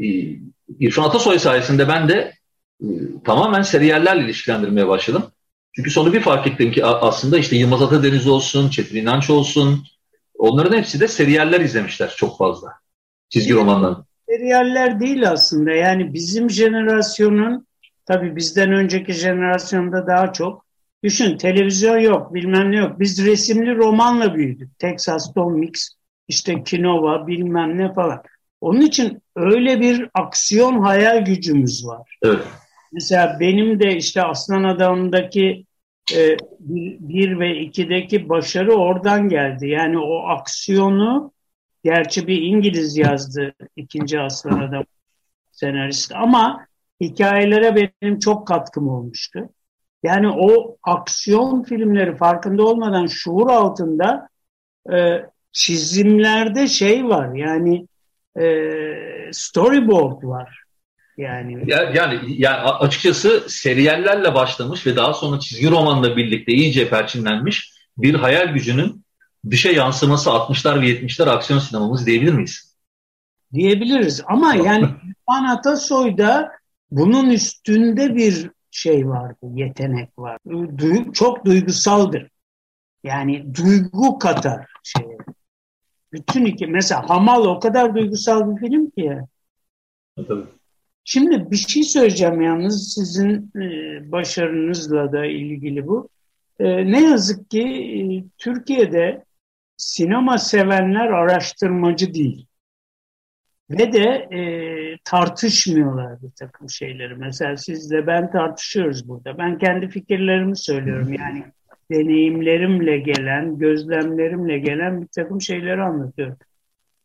e, 0.00 0.38
İrfan 0.80 1.02
Atasoy 1.02 1.38
sayesinde 1.38 1.88
ben 1.88 2.08
de 2.08 2.32
tamamen 3.24 3.62
seriyerlerle 3.62 4.24
ilişkilendirmeye 4.24 4.88
başladım. 4.88 5.24
Çünkü 5.72 5.90
sonra 5.90 6.12
bir 6.12 6.20
fark 6.20 6.46
ettim 6.46 6.72
ki 6.72 6.84
aslında 6.84 7.38
işte 7.38 7.56
Yılmaz 7.56 7.82
Atadeniz 7.82 8.26
olsun, 8.26 8.70
Çetin 8.70 8.96
İnanç 8.96 9.30
olsun 9.30 9.84
onların 10.38 10.78
hepsi 10.78 11.00
de 11.00 11.08
seriyeller 11.08 11.60
izlemişler 11.60 12.14
çok 12.16 12.38
fazla. 12.38 12.68
Çizgi 13.28 13.54
romandan. 13.54 14.04
Seriyeller 14.28 15.00
değil 15.00 15.30
aslında 15.30 15.70
yani 15.70 16.14
bizim 16.14 16.50
jenerasyonun 16.50 17.66
tabii 18.06 18.36
bizden 18.36 18.72
önceki 18.72 19.12
jenerasyonda 19.12 20.06
daha 20.06 20.32
çok 20.32 20.64
düşün 21.04 21.36
televizyon 21.36 21.98
yok 21.98 22.34
bilmem 22.34 22.72
ne 22.72 22.76
yok. 22.76 23.00
Biz 23.00 23.26
resimli 23.26 23.76
romanla 23.76 24.34
büyüdük. 24.34 24.78
Texas 24.78 25.34
Tom 25.34 25.58
Mix 25.58 25.88
işte 26.28 26.64
Kinova 26.64 27.26
bilmem 27.26 27.78
ne 27.78 27.94
falan. 27.94 28.22
Onun 28.60 28.80
için 28.80 29.22
öyle 29.36 29.80
bir 29.80 30.08
aksiyon 30.14 30.82
hayal 30.82 31.24
gücümüz 31.24 31.86
var. 31.86 32.18
Evet. 32.22 32.42
Mesela 32.94 33.36
benim 33.40 33.80
de 33.80 33.96
işte 33.96 34.22
Aslan 34.22 34.64
Adam'daki 34.64 35.64
e, 36.14 36.36
bir, 36.60 36.98
bir 37.00 37.38
ve 37.38 37.58
ikideki 37.58 38.28
başarı 38.28 38.74
oradan 38.74 39.28
geldi. 39.28 39.68
Yani 39.68 39.98
o 39.98 40.28
aksiyonu 40.28 41.32
gerçi 41.84 42.26
bir 42.26 42.42
İngiliz 42.42 42.96
yazdı 42.96 43.54
ikinci 43.76 44.20
Aslan 44.20 44.58
Adam 44.58 44.84
senarist 45.52 46.12
ama 46.14 46.66
hikayelere 47.00 47.76
benim 48.02 48.18
çok 48.18 48.46
katkım 48.46 48.88
olmuştu. 48.88 49.48
Yani 50.02 50.28
o 50.28 50.76
aksiyon 50.82 51.62
filmleri 51.62 52.16
farkında 52.16 52.62
olmadan 52.62 53.06
şuur 53.06 53.50
altında 53.50 54.28
e, 54.92 55.22
çizimlerde 55.52 56.66
şey 56.66 57.08
var 57.08 57.34
yani 57.34 57.86
e, 58.40 58.52
storyboard 59.32 60.22
var. 60.22 60.63
Yani 61.16 61.64
yani 61.68 62.20
yani 62.26 62.56
açıkçası 62.56 63.44
seriyellerle 63.48 64.34
başlamış 64.34 64.86
ve 64.86 64.96
daha 64.96 65.14
sonra 65.14 65.38
çizgi 65.40 65.70
romanla 65.70 66.16
birlikte 66.16 66.52
iyice 66.52 66.88
perçinlenmiş 66.88 67.72
bir 67.98 68.14
hayal 68.14 68.48
gücünün 68.48 69.04
dışa 69.50 69.70
yansıması 69.70 70.30
60'lar 70.30 70.80
ve 70.80 70.86
70'ler 70.86 71.30
aksiyon 71.30 71.60
sinemamız 71.60 72.06
diyebilir 72.06 72.32
miyiz? 72.32 72.76
Diyebiliriz 73.52 74.22
ama 74.26 74.54
yani 74.54 74.84
İrfan 74.84 75.44
Atasoy'da 75.44 76.52
bunun 76.90 77.30
üstünde 77.30 78.14
bir 78.14 78.50
şey 78.70 79.08
vardı, 79.08 79.46
yetenek 79.54 80.18
var. 80.18 80.38
Du 80.78 81.12
çok 81.12 81.44
duygusaldır. 81.44 82.28
Yani 83.04 83.54
duygu 83.54 84.18
katar 84.18 84.66
şeye. 84.82 85.18
Bütün 86.12 86.44
iki 86.44 86.66
mesela 86.66 87.10
Hamal 87.10 87.44
o 87.44 87.60
kadar 87.60 87.94
duygusal 87.94 88.50
bir 88.50 88.60
film 88.60 88.90
ki. 88.90 89.18
Tabii. 90.16 90.44
Şimdi 91.04 91.50
bir 91.50 91.56
şey 91.56 91.82
söyleyeceğim 91.82 92.40
yalnız 92.40 92.92
sizin 92.94 93.50
e, 93.56 94.12
başarınızla 94.12 95.12
da 95.12 95.26
ilgili 95.26 95.86
bu. 95.86 96.08
E, 96.58 96.92
ne 96.92 97.02
yazık 97.02 97.50
ki 97.50 97.62
e, 97.62 98.02
Türkiye'de 98.38 99.24
sinema 99.76 100.38
sevenler 100.38 101.06
araştırmacı 101.06 102.14
değil. 102.14 102.46
Ve 103.70 103.92
de 103.92 104.08
e, 104.38 104.40
tartışmıyorlar 105.04 106.22
bir 106.22 106.30
takım 106.30 106.70
şeyleri. 106.70 107.14
Mesela 107.14 107.56
sizle 107.56 108.06
ben 108.06 108.30
tartışıyoruz 108.30 109.08
burada. 109.08 109.38
Ben 109.38 109.58
kendi 109.58 109.88
fikirlerimi 109.88 110.56
söylüyorum. 110.56 111.12
Yani 111.12 111.44
deneyimlerimle 111.90 112.98
gelen, 112.98 113.58
gözlemlerimle 113.58 114.58
gelen 114.58 115.02
bir 115.02 115.06
takım 115.06 115.40
şeyleri 115.40 115.82
anlatıyorum. 115.82 116.36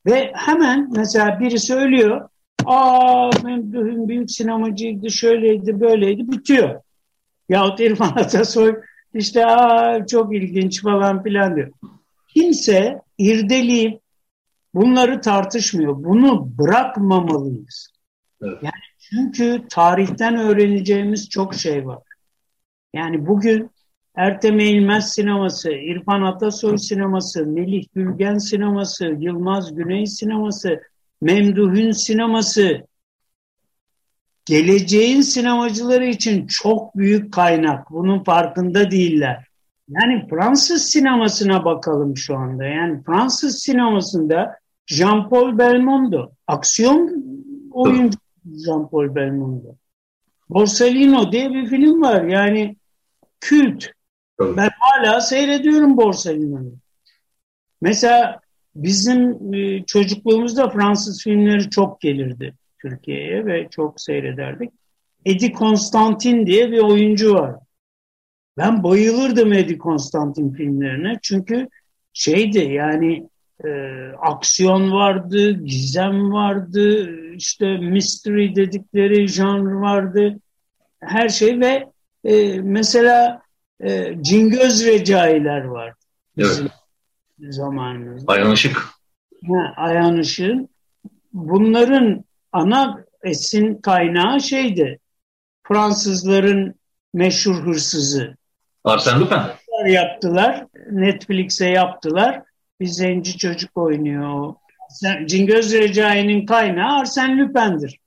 Ve 0.05 0.31
hemen 0.35 0.89
mesela 0.95 1.39
biri 1.39 1.59
söylüyor, 1.59 2.29
aa 2.69 3.29
Memduh'un 3.43 4.07
büyük 4.07 4.31
sinemacıydı, 4.31 5.09
şöyleydi, 5.11 5.79
böyleydi, 5.79 6.31
bitiyor. 6.31 6.81
Yahut 7.49 7.79
İrfan 7.79 8.11
Atasoy 8.15 8.75
işte 9.13 9.45
aa 9.45 10.05
çok 10.07 10.35
ilginç 10.35 10.81
falan 10.81 11.23
filan 11.23 11.55
diyor. 11.55 11.71
Kimse 12.33 13.01
irdeleyip 13.17 14.01
bunları 14.73 15.21
tartışmıyor. 15.21 16.03
Bunu 16.03 16.57
bırakmamalıyız. 16.57 17.89
Evet. 18.41 18.57
Yani 18.61 18.73
çünkü 18.99 19.67
tarihten 19.69 20.37
öğreneceğimiz 20.37 21.29
çok 21.29 21.55
şey 21.55 21.87
var. 21.87 21.99
Yani 22.93 23.27
bugün 23.27 23.71
Ertem 24.15 24.59
Eğilmez 24.59 25.13
sineması, 25.13 25.71
İrfan 25.71 26.21
Atasoy 26.21 26.77
sineması, 26.77 27.45
Melih 27.45 27.83
Gülgen 27.95 28.37
sineması, 28.37 29.05
Yılmaz 29.19 29.75
Güney 29.75 30.05
sineması, 30.07 30.81
Memduh'un 31.21 31.91
sineması, 31.91 32.87
geleceğin 34.45 35.21
sinemacıları 35.21 36.05
için 36.05 36.47
çok 36.47 36.97
büyük 36.97 37.33
kaynak. 37.33 37.91
Bunun 37.91 38.23
farkında 38.23 38.91
değiller. 38.91 39.47
Yani 39.89 40.27
Fransız 40.29 40.81
sinemasına 40.81 41.65
bakalım 41.65 42.17
şu 42.17 42.35
anda. 42.35 42.65
Yani 42.65 43.03
Fransız 43.03 43.59
sinemasında 43.59 44.55
Jean-Paul 44.87 45.57
Belmondo, 45.57 46.31
aksiyon 46.47 47.23
oyuncu 47.71 48.17
Jean-Paul 48.45 49.15
Belmondo. 49.15 49.75
Borsellino 50.49 51.31
diye 51.31 51.49
bir 51.49 51.67
film 51.67 52.01
var. 52.01 52.23
Yani 52.23 52.75
kült. 53.39 53.85
Ben 54.39 54.69
hala 54.79 55.21
seyrediyorum 55.21 55.97
Borsellino'yu. 55.97 56.73
Mesela 57.81 58.39
bizim 58.83 59.53
e, 59.53 59.85
çocukluğumuzda 59.85 60.69
Fransız 60.69 61.23
filmleri 61.23 61.69
çok 61.69 62.01
gelirdi 62.01 62.53
Türkiye'ye 62.81 63.45
ve 63.45 63.67
çok 63.71 64.01
seyrederdik. 64.01 64.71
Eddie 65.25 65.53
Constantin 65.53 66.45
diye 66.45 66.71
bir 66.71 66.79
oyuncu 66.79 67.33
var. 67.33 67.55
Ben 68.57 68.83
bayılırdım 68.83 69.53
Eddie 69.53 69.77
Constantin 69.77 70.51
filmlerine 70.51 71.19
çünkü 71.21 71.67
şeydi 72.13 72.59
yani 72.59 73.29
e, 73.65 73.69
aksiyon 74.21 74.91
vardı, 74.91 75.51
gizem 75.51 76.31
vardı, 76.31 77.09
işte 77.35 77.77
mystery 77.77 78.55
dedikleri 78.55 79.27
janr 79.27 79.71
vardı, 79.71 80.39
her 80.99 81.29
şey 81.29 81.59
ve 81.59 81.87
e, 82.23 82.61
mesela 82.61 83.41
e, 83.83 84.15
Cingöz 84.21 84.85
Recailer 84.85 85.63
var. 85.63 85.93
Evet. 86.37 86.61
Zamanımızda. 87.39 88.33
Ayhan 88.33 88.51
Işık. 88.53 88.77
Ha, 89.47 89.73
Ayhan 89.77 90.17
Işık'ın. 90.17 90.69
Bunların 91.33 92.23
ana 92.51 93.03
esin 93.23 93.75
kaynağı 93.75 94.41
şeydi. 94.41 94.99
Fransızların 95.63 96.75
meşhur 97.13 97.55
hırsızı. 97.55 98.37
Arsène 98.85 99.19
Lupin. 99.19 99.39
Yaptılar. 99.91 100.65
Netflix'e 100.91 101.65
yaptılar. 101.65 102.41
Bir 102.79 102.85
zenci 102.87 103.37
çocuk 103.37 103.77
oynuyor. 103.77 104.53
Cingöz 105.25 105.73
Recai'nin 105.73 106.45
kaynağı 106.45 107.01
Arsène 107.01 107.37
Lupin'dir. 107.37 107.99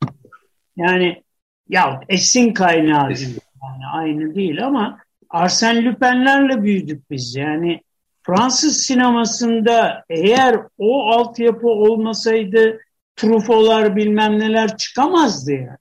Yani 0.76 1.22
ya 1.68 2.00
esin 2.08 2.52
kaynağı 2.52 3.08
değil. 3.08 3.40
Yani 3.62 3.86
aynı 3.94 4.34
değil 4.34 4.66
ama 4.66 4.98
Arsène 5.30 5.84
Lupin'lerle 5.84 6.62
büyüdük 6.62 7.10
biz. 7.10 7.36
Yani 7.36 7.80
Fransız 8.26 8.76
sinemasında 8.76 10.04
eğer 10.08 10.56
o 10.78 11.10
altyapı 11.10 11.68
olmasaydı 11.68 12.80
Truffaut'lar 13.16 13.96
bilmem 13.96 14.38
neler 14.38 14.76
çıkamazdı 14.76 15.52
yani. 15.52 15.78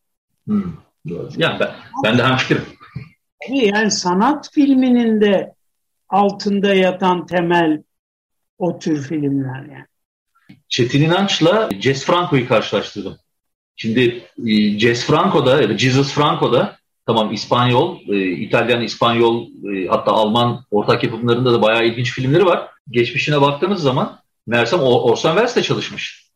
Hmm, 0.47 0.73
Yani 1.37 1.59
ben, 1.59 1.69
ben 2.03 2.17
de 2.17 2.23
hemfikirim. 2.23 2.65
Yani 3.49 3.91
sanat 3.91 4.49
filminin 4.53 5.21
de 5.21 5.53
altında 6.09 6.73
yatan 6.73 7.25
temel 7.25 7.83
o 8.57 8.79
tür 8.79 9.01
filmler 9.03 9.59
yani. 9.61 9.85
Çetin 10.69 11.03
İnanç'la 11.03 11.69
Jess 11.79 12.05
Franco'yu 12.05 12.47
karşılaştırdım. 12.47 13.17
Şimdi 13.75 14.23
e, 14.47 14.79
Jess 14.79 15.05
Franco'da 15.05 15.61
ya 15.61 15.69
da 15.69 15.77
Jesus 15.77 16.13
Franco'da 16.13 16.77
tamam 17.05 17.33
İspanyol, 17.33 17.99
e, 18.07 18.31
İtalyan, 18.31 18.81
İspanyol 18.81 19.47
e, 19.47 19.87
hatta 19.87 20.11
Alman 20.11 20.65
ortak 20.71 21.03
yapımlarında 21.03 21.53
da 21.53 21.61
bayağı 21.61 21.85
ilginç 21.85 22.11
filmleri 22.11 22.45
var. 22.45 22.67
Geçmişine 22.89 23.41
baktığımız 23.41 23.81
zaman 23.81 24.19
meğersem 24.47 24.79
Orson 24.79 25.29
Welles 25.29 25.65
çalışmış. 25.65 26.27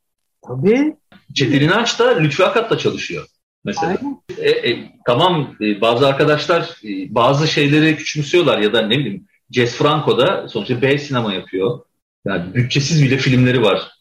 Tabii. 0.48 0.96
Çetin 1.34 1.62
İnanç 1.62 2.00
da 2.00 2.18
Lütfü 2.18 2.44
Akat'la 2.44 2.78
çalışıyor 2.78 3.26
mesela. 3.66 3.98
E, 4.38 4.50
e, 4.50 4.92
tamam 5.06 5.56
e, 5.62 5.82
bazı 5.82 6.08
arkadaşlar 6.08 6.62
e, 6.62 7.16
bazı 7.16 7.48
şeyleri 7.48 7.96
küçümsüyorlar 7.96 8.58
ya 8.58 8.74
da 8.74 8.82
ne 8.82 9.00
bileyim 9.00 9.26
Jess 9.52 9.78
Franco 9.78 10.18
da 10.18 10.48
sonuçta 10.50 10.82
B 10.82 10.98
sinema 10.98 11.34
yapıyor. 11.34 11.80
Yani 12.26 12.54
bütçesiz 12.54 13.04
bile 13.04 13.18
filmleri 13.18 13.62
var. 13.62 13.92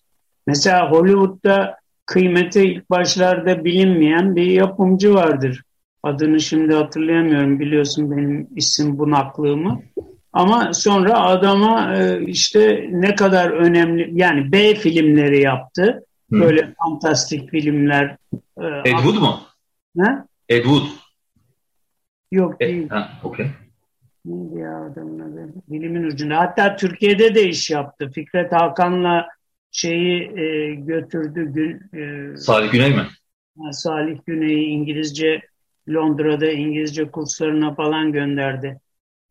Mesela 0.47 0.91
Hollywood'da 0.91 1.77
kıymeti 2.07 2.63
ilk 2.63 2.91
başlarda 2.91 3.65
bilinmeyen 3.65 4.37
bir 4.37 4.47
yapımcı 4.47 5.15
vardır. 5.15 5.63
Adını 6.05 6.41
şimdi 6.41 6.75
hatırlayamıyorum 6.75 7.61
biliyorsun 7.61 8.11
benim 8.11 8.49
isim 8.57 8.99
bunaklığımı. 8.99 9.83
Ama 10.33 10.73
sonra 10.73 11.21
adama 11.21 11.97
e, 11.97 12.25
işte 12.27 12.89
ne 12.91 13.15
kadar 13.15 13.51
önemli 13.51 14.11
yani 14.13 14.53
B 14.53 14.75
filmleri 14.75 15.41
yaptı. 15.41 16.05
Böyle 16.31 16.75
fantastik 16.85 17.51
filmler. 17.51 18.17
E, 18.61 18.67
Ed 18.85 18.97
Wood 18.97 19.17
mu? 19.17 19.41
Ne? 19.95 20.25
Ed 20.49 20.63
Wood. 20.63 20.87
Yok 22.33 22.55
e, 22.61 22.69
değil. 22.69 22.89
Ha, 22.89 23.11
okay. 23.23 23.47
Neydi 24.25 24.59
ya 24.59 24.87
adamın 24.87 25.19
adı? 25.19 25.53
Bilimin 25.69 26.05
ucunda. 26.05 26.39
Hatta 26.39 26.77
Türkiye'de 26.77 27.35
de 27.35 27.49
iş 27.49 27.71
yaptı. 27.71 28.11
Fikret 28.15 28.53
Hakan'la 28.53 29.29
şeyi 29.71 30.23
e, 30.39 30.75
götürdü. 30.75 31.53
Gün, 31.53 32.01
e, 32.01 32.37
Salih 32.37 32.73
Güney 32.73 32.91
mi? 32.91 33.07
Salih 33.73 34.19
Güney'i 34.27 34.65
İngilizce 34.65 35.41
Londra'da 35.89 36.51
İngilizce 36.51 37.11
kurslarına 37.11 37.75
falan 37.75 38.13
gönderdi. 38.13 38.81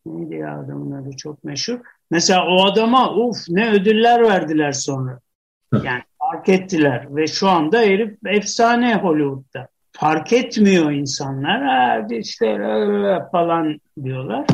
Neydi 0.05 0.35
ya 0.35 0.59
adamın 0.59 0.91
adı 0.91 1.17
çok 1.17 1.43
meşhur. 1.43 1.79
Mesela 2.11 2.47
o 2.47 2.65
adama 2.65 3.15
uf 3.15 3.37
ne 3.49 3.71
ödüller 3.71 4.23
verdiler 4.23 4.71
sonra. 4.71 5.19
Yani 5.73 6.01
fark 6.19 6.49
ettiler 6.49 7.15
ve 7.15 7.27
şu 7.27 7.49
anda 7.49 7.79
herif 7.79 8.17
efsane 8.25 8.95
Hollywood'da. 8.95 9.67
Fark 9.91 10.33
etmiyor 10.33 10.91
insanlar. 10.91 11.63
Ha, 11.63 12.07
işte 12.09 12.57
falan 13.31 13.79
diyorlar. 14.03 14.45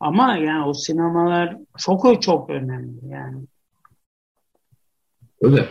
Ama 0.00 0.36
yani 0.36 0.64
o 0.64 0.74
sinemalar 0.74 1.56
çok 1.78 2.22
çok 2.22 2.50
önemli 2.50 3.08
yani. 3.08 3.44
Öyle. 5.40 5.68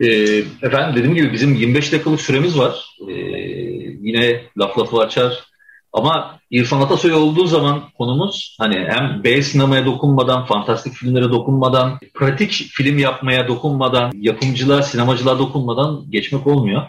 Ee, 0.00 0.38
efendim 0.62 0.96
dediğim 0.96 1.14
gibi 1.14 1.32
bizim 1.32 1.54
25 1.54 1.92
dakikalık 1.92 2.20
süremiz 2.20 2.58
var. 2.58 2.96
Ee, 3.08 3.14
yine 4.02 4.42
laf 4.58 4.78
lafı 4.78 4.96
açar. 4.96 5.44
Ama 5.92 6.40
İrfan 6.50 6.80
Atasoy 6.80 7.12
olduğu 7.12 7.46
zaman 7.46 7.82
konumuz 7.98 8.56
hani 8.60 8.74
hem 8.88 9.24
B 9.24 9.42
sinemaya 9.42 9.86
dokunmadan, 9.86 10.44
fantastik 10.44 10.92
filmlere 10.92 11.30
dokunmadan, 11.30 11.98
pratik 12.14 12.50
film 12.50 12.98
yapmaya 12.98 13.48
dokunmadan, 13.48 14.12
yapımcılığa, 14.14 14.82
sinemacılığa 14.82 15.38
dokunmadan 15.38 16.04
geçmek 16.10 16.46
olmuyor. 16.46 16.82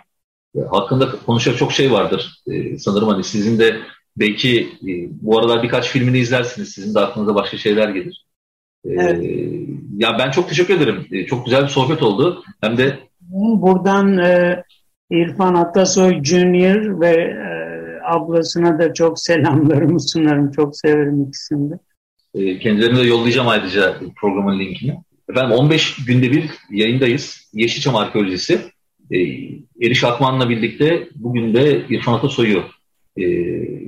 Hakkında 0.71 1.11
konuşacak 1.25 1.59
çok 1.59 1.71
şey 1.71 1.91
vardır. 1.91 2.41
Ee, 2.47 2.77
sanırım 2.77 3.07
hani 3.07 3.23
sizin 3.23 3.59
de 3.59 3.79
belki 4.17 4.61
e, 4.61 4.91
bu 5.21 5.39
aralar 5.39 5.63
birkaç 5.63 5.87
filmini 5.89 6.19
izlersiniz. 6.19 6.69
Sizin 6.69 6.95
de 6.95 6.99
aklınıza 6.99 7.35
başka 7.35 7.57
şeyler 7.57 7.89
gelir. 7.89 8.25
Ee, 8.85 8.89
evet. 8.89 9.23
Ya 9.97 10.15
ben 10.19 10.31
çok 10.31 10.49
teşekkür 10.49 10.77
ederim. 10.77 11.07
Ee, 11.11 11.25
çok 11.25 11.45
güzel 11.45 11.63
bir 11.63 11.69
sohbet 11.69 12.03
oldu. 12.03 12.43
Hem 12.61 12.77
de 12.77 12.99
buradan 13.21 14.17
e, 14.17 14.63
İrfan 15.13 15.53
Atasoy 15.53 16.23
Junior 16.23 17.01
ve 17.01 17.15
e, 17.15 17.47
ablasına 18.03 18.79
da 18.79 18.93
çok 18.93 19.19
selamlarımı 19.19 19.99
sunarım. 19.99 20.51
Çok 20.51 20.77
severim 20.77 21.23
ikisini 21.23 21.71
de. 21.71 21.79
E, 22.33 22.59
kendilerine 22.59 22.97
de 22.97 23.07
yollayacağım 23.07 23.47
ayrıca 23.47 23.95
programın 24.15 24.59
linkini. 24.59 24.97
Efendim 25.29 25.51
15 25.51 26.05
günde 26.05 26.31
bir 26.31 26.49
yayındayız. 26.71 27.49
Yeşilçam 27.53 27.95
Arkeolojisi. 27.95 28.59
E, 29.11 29.17
Eriş 29.81 30.03
Akman'la 30.03 30.49
birlikte 30.49 31.07
bugün 31.15 31.53
de 31.53 31.85
İrfan 31.89 32.13
Atasoy'u 32.13 32.63
e, 33.17 33.23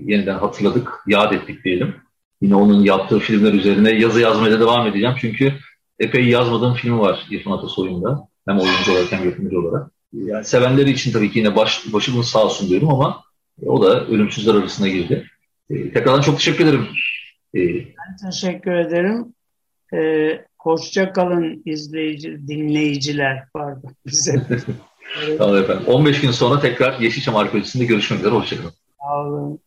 yeniden 0.05 0.37
hatırladık, 0.37 0.89
yad 1.07 1.33
ettik 1.33 1.65
diyelim. 1.65 1.95
Yine 2.41 2.55
onun 2.55 2.83
yaptığı 2.83 3.19
filmler 3.19 3.53
üzerine 3.53 3.91
yazı 3.91 4.21
yazmaya 4.21 4.59
devam 4.59 4.87
edeceğim. 4.87 5.15
Çünkü 5.21 5.53
epey 5.99 6.25
yazmadığım 6.25 6.73
film 6.73 6.99
var 6.99 7.25
İrfan 7.31 7.51
Atasoy'unda. 7.51 8.27
Hem 8.47 8.59
oyuncu 8.59 8.91
olarak 8.91 9.11
hem 9.11 9.25
yapımcı 9.25 9.59
olarak. 9.59 9.94
Yani 10.15 10.45
sevenleri 10.45 10.91
için 10.91 11.11
tabii 11.11 11.31
ki 11.31 11.39
yine 11.39 11.55
baş, 11.55 11.93
başımız 11.93 12.27
sağ 12.27 12.43
olsun 12.43 12.69
diyorum 12.69 12.89
ama 12.89 13.23
o 13.65 13.81
da 13.83 14.05
ölümsüzler 14.07 14.55
arasına 14.55 14.87
girdi. 14.87 15.27
E, 15.69 15.91
tekrardan 15.93 16.21
çok 16.21 16.37
teşekkür 16.37 16.65
ederim. 16.65 16.87
E, 17.55 17.59
ben 17.75 18.29
teşekkür 18.31 18.71
ederim. 18.71 19.33
E, 19.93 20.29
hoşça 20.59 21.13
kalın 21.13 21.61
izleyici, 21.65 22.47
dinleyiciler 22.47 23.43
pardon 23.53 23.95
bize. 24.05 24.47
tamam 25.37 25.55
efendim. 25.63 25.83
15 25.87 26.21
gün 26.21 26.31
sonra 26.31 26.59
tekrar 26.59 26.99
Yeşilçam 26.99 27.35
Arkeolojisi'nde 27.35 27.85
görüşmek 27.85 28.19
üzere. 28.19 28.33
Hoşçakalın. 28.33 28.73
Sağ 28.99 29.21
olun. 29.21 29.59